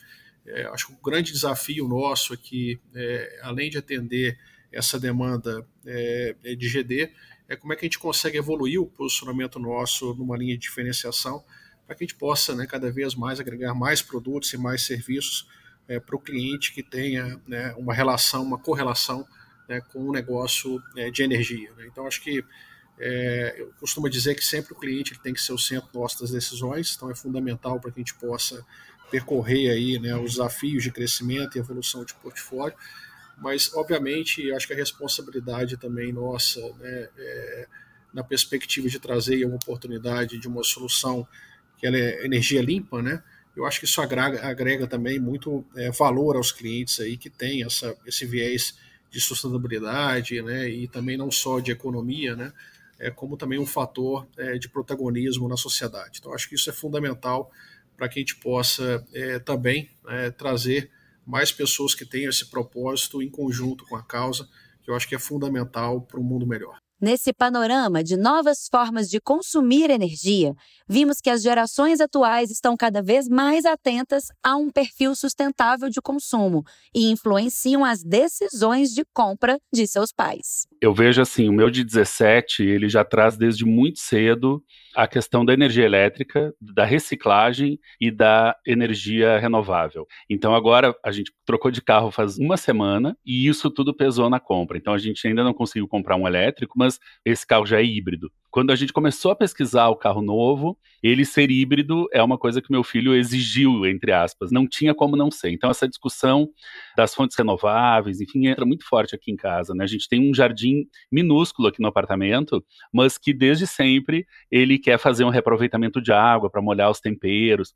é, 0.46 0.66
acho 0.66 0.88
que 0.88 0.92
o 0.92 0.96
grande 0.96 1.32
desafio 1.32 1.88
nosso 1.88 2.34
aqui, 2.34 2.78
é, 2.94 3.40
além 3.42 3.70
de 3.70 3.78
atender 3.78 4.38
essa 4.70 4.98
demanda 4.98 5.66
é, 5.86 6.36
é 6.44 6.54
de 6.54 6.68
GD, 6.68 7.12
é 7.48 7.56
como 7.56 7.72
é 7.72 7.76
que 7.76 7.84
a 7.84 7.88
gente 7.88 7.98
consegue 7.98 8.36
evoluir 8.36 8.80
o 8.80 8.86
posicionamento 8.86 9.58
nosso 9.58 10.12
numa 10.14 10.36
linha 10.36 10.54
de 10.54 10.62
diferenciação 10.62 11.44
para 11.86 11.94
que 11.94 12.04
a 12.04 12.06
gente 12.06 12.16
possa 12.16 12.54
né, 12.54 12.66
cada 12.66 12.90
vez 12.90 13.14
mais 13.14 13.38
agregar 13.38 13.74
mais 13.74 14.02
produtos 14.02 14.52
e 14.52 14.58
mais 14.58 14.82
serviços 14.82 15.48
é, 15.86 16.00
para 16.00 16.16
o 16.16 16.18
cliente 16.18 16.74
que 16.74 16.82
tenha 16.82 17.40
né, 17.46 17.72
uma 17.78 17.94
relação, 17.94 18.42
uma 18.42 18.58
correlação 18.58 19.26
né, 19.68 19.80
com 19.92 20.00
o 20.00 20.12
negócio 20.12 20.82
é, 20.96 21.10
de 21.10 21.22
energia. 21.22 21.70
Né? 21.76 21.86
Então, 21.86 22.06
acho 22.06 22.20
que 22.22 22.44
é, 22.98 23.56
eu 23.58 23.72
costumo 23.80 24.08
dizer 24.08 24.34
que 24.34 24.44
sempre 24.44 24.72
o 24.72 24.76
cliente 24.76 25.18
tem 25.20 25.34
que 25.34 25.40
ser 25.40 25.52
o 25.52 25.58
centro 25.58 25.88
das 25.92 26.30
decisões, 26.30 26.94
então 26.94 27.10
é 27.10 27.14
fundamental 27.14 27.80
para 27.80 27.90
que 27.90 28.00
a 28.00 28.02
gente 28.02 28.14
possa 28.14 28.64
percorrer 29.10 29.70
aí, 29.70 29.98
né, 29.98 30.16
os 30.16 30.32
desafios 30.32 30.82
de 30.82 30.90
crescimento 30.90 31.56
e 31.56 31.60
evolução 31.60 32.04
de 32.04 32.14
portfólio, 32.14 32.76
mas 33.38 33.72
obviamente 33.74 34.52
acho 34.52 34.66
que 34.66 34.72
a 34.72 34.76
responsabilidade 34.76 35.76
também 35.76 36.12
nossa, 36.12 36.60
né, 36.78 37.08
é, 37.18 37.66
na 38.12 38.22
perspectiva 38.22 38.88
de 38.88 38.98
trazer 38.98 39.44
uma 39.44 39.56
oportunidade 39.56 40.38
de 40.38 40.46
uma 40.46 40.62
solução 40.62 41.26
que 41.76 41.86
ela 41.86 41.96
é 41.96 42.24
energia 42.24 42.62
limpa, 42.62 43.02
né, 43.02 43.22
eu 43.56 43.66
acho 43.66 43.80
que 43.80 43.86
isso 43.86 44.00
agrega, 44.00 44.44
agrega 44.46 44.86
também 44.86 45.18
muito 45.18 45.64
é, 45.76 45.90
valor 45.90 46.36
aos 46.36 46.50
clientes 46.50 46.98
aí 47.00 47.16
que 47.16 47.30
tem 47.30 47.64
essa, 47.64 47.96
esse 48.06 48.24
viés 48.24 48.74
de 49.14 49.20
sustentabilidade, 49.20 50.42
né, 50.42 50.68
e 50.68 50.88
também 50.88 51.16
não 51.16 51.30
só 51.30 51.60
de 51.60 51.70
economia, 51.70 52.34
né, 52.34 52.52
é, 52.98 53.12
como 53.12 53.36
também 53.36 53.60
um 53.60 53.66
fator 53.66 54.26
é, 54.36 54.58
de 54.58 54.68
protagonismo 54.68 55.48
na 55.48 55.56
sociedade. 55.56 56.18
Então, 56.18 56.34
acho 56.34 56.48
que 56.48 56.56
isso 56.56 56.68
é 56.68 56.72
fundamental 56.72 57.48
para 57.96 58.08
que 58.08 58.18
a 58.18 58.22
gente 58.22 58.34
possa 58.34 59.06
é, 59.14 59.38
também 59.38 59.88
é, 60.08 60.32
trazer 60.32 60.90
mais 61.24 61.52
pessoas 61.52 61.94
que 61.94 62.04
tenham 62.04 62.28
esse 62.28 62.46
propósito 62.46 63.22
em 63.22 63.30
conjunto 63.30 63.84
com 63.86 63.94
a 63.94 64.02
causa, 64.02 64.48
que 64.82 64.90
eu 64.90 64.96
acho 64.96 65.08
que 65.08 65.14
é 65.14 65.18
fundamental 65.18 66.00
para 66.00 66.18
um 66.18 66.24
mundo 66.24 66.44
melhor. 66.44 66.76
Nesse 67.00 67.32
panorama 67.32 68.04
de 68.04 68.16
novas 68.16 68.68
formas 68.70 69.10
de 69.10 69.20
consumir 69.20 69.90
energia, 69.90 70.54
vimos 70.88 71.20
que 71.20 71.28
as 71.28 71.42
gerações 71.42 72.00
atuais 72.00 72.50
estão 72.50 72.76
cada 72.76 73.02
vez 73.02 73.28
mais 73.28 73.64
atentas 73.64 74.28
a 74.42 74.56
um 74.56 74.70
perfil 74.70 75.14
sustentável 75.14 75.90
de 75.90 76.00
consumo 76.00 76.64
e 76.94 77.10
influenciam 77.10 77.84
as 77.84 78.02
decisões 78.02 78.90
de 78.90 79.04
compra 79.12 79.58
de 79.72 79.86
seus 79.86 80.12
pais. 80.12 80.66
Eu 80.80 80.94
vejo 80.94 81.20
assim, 81.20 81.48
o 81.48 81.52
meu 81.52 81.68
de 81.68 81.82
17, 81.82 82.62
ele 82.62 82.88
já 82.88 83.04
traz 83.04 83.36
desde 83.36 83.64
muito 83.64 83.98
cedo 83.98 84.62
a 84.94 85.06
questão 85.06 85.44
da 85.44 85.52
energia 85.52 85.84
elétrica, 85.84 86.54
da 86.60 86.84
reciclagem 86.84 87.78
e 88.00 88.10
da 88.10 88.56
energia 88.66 89.38
renovável. 89.38 90.06
Então 90.28 90.54
agora 90.54 90.94
a 91.04 91.10
gente 91.10 91.32
trocou 91.44 91.70
de 91.70 91.82
carro 91.82 92.10
faz 92.10 92.38
uma 92.38 92.56
semana 92.56 93.16
e 93.24 93.46
isso 93.48 93.70
tudo 93.70 93.94
pesou 93.94 94.30
na 94.30 94.40
compra. 94.40 94.78
Então 94.78 94.94
a 94.94 94.98
gente 94.98 95.26
ainda 95.26 95.42
não 95.44 95.54
conseguiu 95.54 95.88
comprar 95.88 96.16
um 96.16 96.26
elétrico, 96.26 96.78
mas 96.78 96.98
esse 97.24 97.46
carro 97.46 97.66
já 97.66 97.78
é 97.78 97.84
híbrido 97.84 98.30
quando 98.54 98.70
a 98.70 98.76
gente 98.76 98.92
começou 98.92 99.32
a 99.32 99.34
pesquisar 99.34 99.88
o 99.88 99.96
carro 99.96 100.22
novo, 100.22 100.78
ele 101.02 101.24
ser 101.24 101.50
híbrido 101.50 102.06
é 102.12 102.22
uma 102.22 102.38
coisa 102.38 102.62
que 102.62 102.70
meu 102.70 102.84
filho 102.84 103.12
exigiu, 103.12 103.84
entre 103.84 104.12
aspas. 104.12 104.52
Não 104.52 104.64
tinha 104.64 104.94
como 104.94 105.16
não 105.16 105.28
ser. 105.28 105.50
Então, 105.50 105.68
essa 105.68 105.88
discussão 105.88 106.48
das 106.96 107.12
fontes 107.12 107.36
renováveis, 107.36 108.20
enfim, 108.20 108.46
entra 108.46 108.64
muito 108.64 108.86
forte 108.88 109.12
aqui 109.12 109.32
em 109.32 109.36
casa. 109.36 109.74
Né? 109.74 109.82
A 109.82 109.88
gente 109.88 110.08
tem 110.08 110.30
um 110.30 110.32
jardim 110.32 110.86
minúsculo 111.10 111.66
aqui 111.66 111.82
no 111.82 111.88
apartamento, 111.88 112.64
mas 112.92 113.18
que 113.18 113.34
desde 113.34 113.66
sempre 113.66 114.24
ele 114.48 114.78
quer 114.78 114.98
fazer 114.98 115.24
um 115.24 115.30
reaproveitamento 115.30 116.00
de 116.00 116.12
água 116.12 116.48
para 116.48 116.62
molhar 116.62 116.88
os 116.88 117.00
temperos 117.00 117.74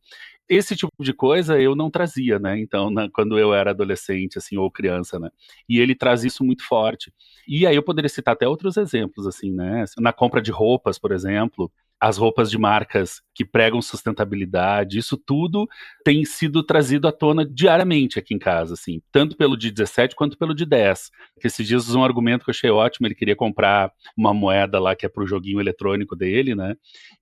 esse 0.48 0.74
tipo 0.74 0.92
de 1.00 1.12
coisa 1.12 1.60
eu 1.60 1.76
não 1.76 1.90
trazia, 1.90 2.38
né? 2.38 2.58
Então, 2.58 2.90
quando 3.12 3.38
eu 3.38 3.52
era 3.52 3.70
adolescente, 3.70 4.38
assim, 4.38 4.56
ou 4.56 4.70
criança, 4.70 5.18
né? 5.18 5.28
E 5.68 5.78
ele 5.78 5.94
traz 5.94 6.24
isso 6.24 6.42
muito 6.42 6.66
forte. 6.66 7.12
E 7.46 7.66
aí 7.66 7.76
eu 7.76 7.82
poderia 7.82 8.08
citar 8.08 8.34
até 8.34 8.48
outros 8.48 8.76
exemplos, 8.76 9.26
assim, 9.26 9.52
né? 9.52 9.84
Na 9.98 10.12
compra 10.12 10.40
de 10.40 10.50
roupas, 10.68 10.98
por 10.98 11.12
exemplo, 11.12 11.72
as 12.00 12.16
roupas 12.16 12.50
de 12.50 12.58
marcas 12.58 13.20
que 13.34 13.44
pregam 13.44 13.82
sustentabilidade, 13.82 14.98
isso 14.98 15.16
tudo 15.16 15.66
tem 16.04 16.24
sido 16.24 16.62
trazido 16.62 17.08
à 17.08 17.12
tona 17.12 17.44
diariamente 17.44 18.18
aqui 18.18 18.34
em 18.34 18.38
casa, 18.38 18.74
assim, 18.74 19.00
tanto 19.10 19.36
pelo 19.36 19.56
de 19.56 19.70
17 19.70 20.14
quanto 20.14 20.38
pelo 20.38 20.54
de 20.54 20.64
10. 20.64 21.10
Que 21.40 21.46
esses 21.46 21.66
dias 21.66 21.92
um 21.94 22.04
argumento 22.04 22.44
que 22.44 22.50
eu 22.50 22.52
achei 22.52 22.70
ótimo, 22.70 23.06
ele 23.06 23.14
queria 23.14 23.34
comprar 23.34 23.90
uma 24.16 24.32
moeda 24.34 24.78
lá 24.78 24.94
que 24.94 25.06
é 25.06 25.08
para 25.08 25.24
o 25.24 25.26
joguinho 25.26 25.60
eletrônico 25.60 26.14
dele, 26.14 26.54
né? 26.54 26.74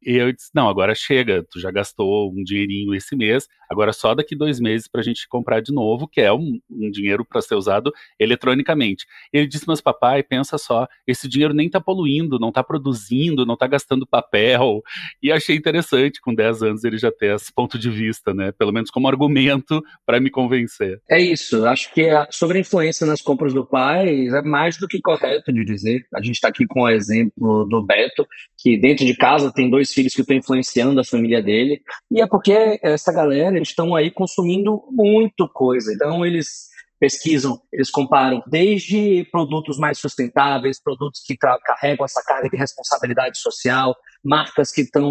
E 0.02 0.16
eu 0.16 0.32
disse, 0.32 0.50
não, 0.54 0.68
agora 0.68 0.94
chega, 0.94 1.46
tu 1.50 1.60
já 1.60 1.70
gastou 1.70 2.30
um 2.30 2.42
dinheirinho 2.42 2.94
esse 2.94 3.14
mês, 3.16 3.46
agora 3.68 3.92
só 3.92 4.14
daqui 4.14 4.34
dois 4.34 4.60
meses 4.60 4.88
para 4.88 5.00
a 5.00 5.04
gente 5.04 5.28
comprar 5.28 5.60
de 5.60 5.72
novo, 5.72 6.08
que 6.08 6.20
é 6.20 6.32
um, 6.32 6.60
um 6.70 6.90
dinheiro 6.90 7.24
para 7.24 7.40
ser 7.40 7.54
usado 7.54 7.92
eletronicamente. 8.18 9.06
Ele 9.32 9.46
disse, 9.46 9.64
mas 9.66 9.80
papai, 9.80 10.22
pensa 10.22 10.58
só, 10.58 10.86
esse 11.06 11.28
dinheiro 11.28 11.54
nem 11.54 11.66
está 11.66 11.80
poluindo, 11.80 12.38
não 12.38 12.48
está 12.48 12.62
produzindo, 12.62 13.46
não 13.46 13.54
está 13.54 13.66
gastando 13.66 14.06
papel. 14.06 14.82
E 15.22 15.32
achei 15.32 15.56
interessante 15.56 16.20
com 16.20 16.34
10 16.34 16.62
anos 16.62 16.84
ele 16.84 16.98
já 16.98 17.10
ter 17.10 17.34
esse 17.34 17.52
ponto 17.52 17.78
de 17.78 17.90
vista, 17.90 18.32
né? 18.32 18.52
Pelo 18.52 18.72
menos 18.72 18.90
como 18.90 19.08
argumento 19.08 19.82
para 20.04 20.20
me 20.20 20.30
convencer. 20.30 21.00
É 21.08 21.20
isso. 21.20 21.66
Acho 21.66 21.92
que 21.92 22.08
a, 22.08 22.26
sobre 22.30 22.58
a 22.58 22.60
influência 22.60 23.06
nas 23.06 23.20
compras 23.20 23.52
do 23.52 23.64
pai 23.66 24.28
é 24.28 24.42
mais 24.42 24.76
do 24.76 24.88
que 24.88 25.00
correto 25.00 25.52
de 25.52 25.64
dizer. 25.64 26.06
A 26.14 26.22
gente 26.22 26.36
está 26.36 26.48
aqui 26.48 26.66
com 26.66 26.82
o 26.82 26.88
exemplo 26.88 27.64
do 27.64 27.84
Beto, 27.84 28.26
que 28.58 28.76
dentro 28.78 29.04
de 29.04 29.16
casa 29.16 29.52
tem 29.52 29.70
dois 29.70 29.92
filhos 29.92 30.14
que 30.14 30.20
estão 30.20 30.36
influenciando 30.36 31.00
a 31.00 31.04
família 31.04 31.42
dele. 31.42 31.80
E 32.10 32.20
é 32.20 32.26
porque 32.26 32.78
essa 32.82 33.12
galera, 33.12 33.55
eles 33.56 33.68
estão 33.68 33.94
aí 33.94 34.10
consumindo 34.10 34.82
muito 34.90 35.48
coisa. 35.48 35.92
Então 35.92 36.24
eles 36.24 36.68
pesquisam, 36.98 37.60
eles 37.72 37.90
comparam 37.90 38.42
desde 38.46 39.26
produtos 39.30 39.78
mais 39.78 39.98
sustentáveis, 39.98 40.82
produtos 40.82 41.22
que 41.26 41.36
carregam 41.36 42.04
essa 42.04 42.22
carga 42.24 42.48
de 42.48 42.56
responsabilidade 42.56 43.38
social, 43.38 43.94
marcas 44.24 44.72
que 44.72 44.82
estão, 44.82 45.06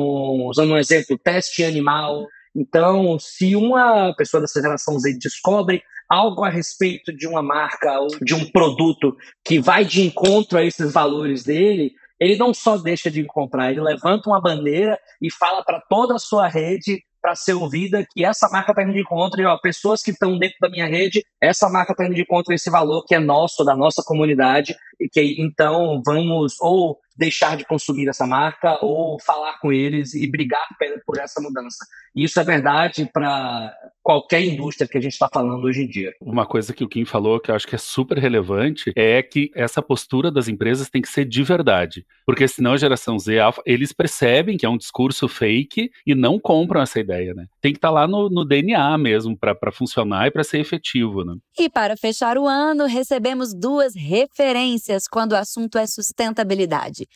usando 0.47 0.73
um 0.73 0.77
exemplo, 0.77 1.17
teste 1.17 1.63
animal. 1.63 2.25
Então, 2.55 3.19
se 3.19 3.55
uma 3.55 4.13
pessoa 4.15 4.41
dessa 4.41 4.61
geração 4.61 4.97
Z 4.97 5.17
descobre 5.19 5.83
algo 6.09 6.43
a 6.43 6.49
respeito 6.49 7.15
de 7.15 7.27
uma 7.27 7.41
marca 7.41 7.99
ou 7.99 8.07
de 8.21 8.33
um 8.33 8.49
produto 8.51 9.15
que 9.43 9.59
vai 9.59 9.83
de 9.83 10.01
encontro 10.01 10.57
a 10.57 10.63
esses 10.63 10.93
valores 10.93 11.43
dele, 11.43 11.93
ele 12.19 12.37
não 12.37 12.53
só 12.53 12.77
deixa 12.77 13.11
de 13.11 13.23
comprar, 13.25 13.71
ele 13.71 13.81
levanta 13.81 14.29
uma 14.29 14.41
bandeira 14.41 14.97
e 15.21 15.31
fala 15.31 15.63
para 15.63 15.81
toda 15.89 16.15
a 16.15 16.19
sua 16.19 16.47
rede 16.47 17.03
para 17.25 17.35
ser 17.35 17.53
ouvida 17.53 18.05
que 18.07 18.23
essa 18.23 18.47
marca 18.49 18.71
está 18.71 18.83
indo 18.83 18.93
de 18.93 19.01
encontro 19.01 19.41
e 19.41 19.45
ó, 19.45 19.57
pessoas 19.57 20.03
que 20.03 20.11
estão 20.11 20.37
dentro 20.37 20.57
da 20.61 20.69
minha 20.69 20.85
rede, 20.85 21.25
essa 21.41 21.67
marca 21.67 21.91
está 21.91 22.05
indo 22.05 22.13
de 22.13 22.21
encontro 22.21 22.53
esse 22.53 22.69
valor 22.69 23.03
que 23.03 23.15
é 23.15 23.19
nosso, 23.19 23.65
da 23.65 23.75
nossa 23.75 24.03
comunidade, 24.05 24.75
e 24.99 25.09
que 25.09 25.41
então 25.41 26.03
vamos 26.05 26.53
ou 26.61 26.99
deixar 27.17 27.57
de 27.57 27.65
consumir 27.65 28.07
essa 28.07 28.27
marca 28.27 28.77
ou 28.79 29.19
falar 29.25 29.57
com 29.59 29.73
eles 29.73 30.13
e 30.13 30.29
brigar 30.29 30.67
por 31.03 31.17
essa 31.17 31.41
mudança. 31.41 31.83
Isso 32.15 32.39
é 32.39 32.43
verdade 32.43 33.09
para 33.11 33.75
qualquer 34.05 34.45
indústria 34.45 34.87
que 34.87 34.99
a 34.99 35.01
gente 35.01 35.13
está 35.13 35.27
falando 35.27 35.63
hoje 35.63 35.81
em 35.81 35.87
dia. 35.87 36.13
Uma 36.21 36.45
coisa 36.45 36.71
que 36.71 36.83
o 36.83 36.87
Kim 36.87 37.05
falou 37.05 37.39
que 37.39 37.49
eu 37.49 37.55
acho 37.55 37.67
que 37.67 37.73
é 37.73 37.79
super 37.79 38.19
relevante 38.19 38.93
é 38.95 39.23
que 39.23 39.49
essa 39.55 39.81
postura 39.81 40.29
das 40.29 40.47
empresas 40.47 40.91
tem 40.91 41.01
que 41.01 41.09
ser 41.09 41.25
de 41.25 41.41
verdade, 41.41 42.05
porque 42.23 42.47
senão 42.47 42.73
a 42.73 42.77
geração 42.77 43.17
Z 43.17 43.39
Alpha, 43.39 43.63
eles 43.65 43.91
percebem 43.91 44.57
que 44.57 44.65
é 44.65 44.69
um 44.69 44.77
discurso 44.77 45.27
fake 45.27 45.89
e 46.05 46.13
não 46.13 46.39
compram 46.39 46.83
essa 46.83 46.99
ideia, 46.99 47.33
né? 47.33 47.47
Tem 47.59 47.71
que 47.71 47.79
estar 47.79 47.87
tá 47.87 47.93
lá 47.95 48.07
no, 48.07 48.29
no, 48.29 48.45
DNA 48.45 48.95
mesmo 48.99 49.35
para 49.35 49.71
funcionar 49.71 50.27
e 50.27 50.31
para 50.31 50.43
ser 50.43 50.59
efetivo, 50.59 51.25
né? 51.25 51.33
E 51.57 51.67
para 51.67 51.97
fechar 51.97 52.37
o 52.37 52.45
ano, 52.45 52.85
recebemos 52.85 53.55
duas 53.55 53.95
referências 53.95 55.07
quando 55.07 55.31
o 55.31 55.35
assunto 55.35 55.79
é 55.79 55.87
sustentabilidade. 55.87 57.07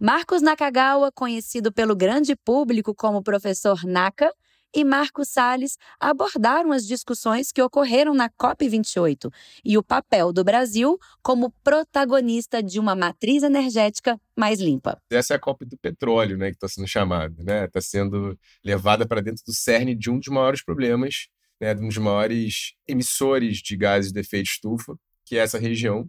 Marcos 0.00 0.42
Nakagawa, 0.42 1.10
conhecido 1.10 1.72
pelo 1.72 1.96
grande 1.96 2.36
público 2.36 2.94
como 2.94 3.20
professor 3.20 3.84
Naka, 3.84 4.30
e 4.76 4.84
Marcos 4.84 5.28
Salles 5.28 5.78
abordaram 5.98 6.70
as 6.70 6.86
discussões 6.86 7.50
que 7.50 7.62
ocorreram 7.62 8.12
na 8.12 8.28
COP28 8.28 9.32
e 9.64 9.78
o 9.78 9.82
papel 9.82 10.34
do 10.34 10.44
Brasil 10.44 10.98
como 11.22 11.50
protagonista 11.64 12.62
de 12.62 12.78
uma 12.78 12.94
matriz 12.94 13.42
energética 13.42 14.20
mais 14.36 14.60
limpa. 14.60 15.00
Essa 15.10 15.32
é 15.32 15.36
a 15.38 15.40
COP 15.40 15.64
do 15.64 15.78
petróleo, 15.78 16.36
né, 16.36 16.50
que 16.50 16.56
está 16.56 16.68
sendo 16.68 16.86
chamada, 16.86 17.42
né? 17.42 17.64
Está 17.64 17.80
sendo 17.80 18.38
levada 18.62 19.06
para 19.06 19.22
dentro 19.22 19.42
do 19.46 19.52
cerne 19.54 19.94
de 19.94 20.10
um 20.10 20.18
dos 20.18 20.28
maiores 20.28 20.62
problemas, 20.62 21.28
né, 21.58 21.72
de 21.72 21.82
um 21.82 21.88
dos 21.88 21.96
maiores 21.96 22.74
emissores 22.86 23.62
de 23.62 23.78
gases 23.78 24.12
de 24.12 24.20
efeito 24.20 24.50
estufa, 24.50 24.94
que 25.24 25.38
é 25.38 25.40
essa 25.40 25.58
região. 25.58 26.06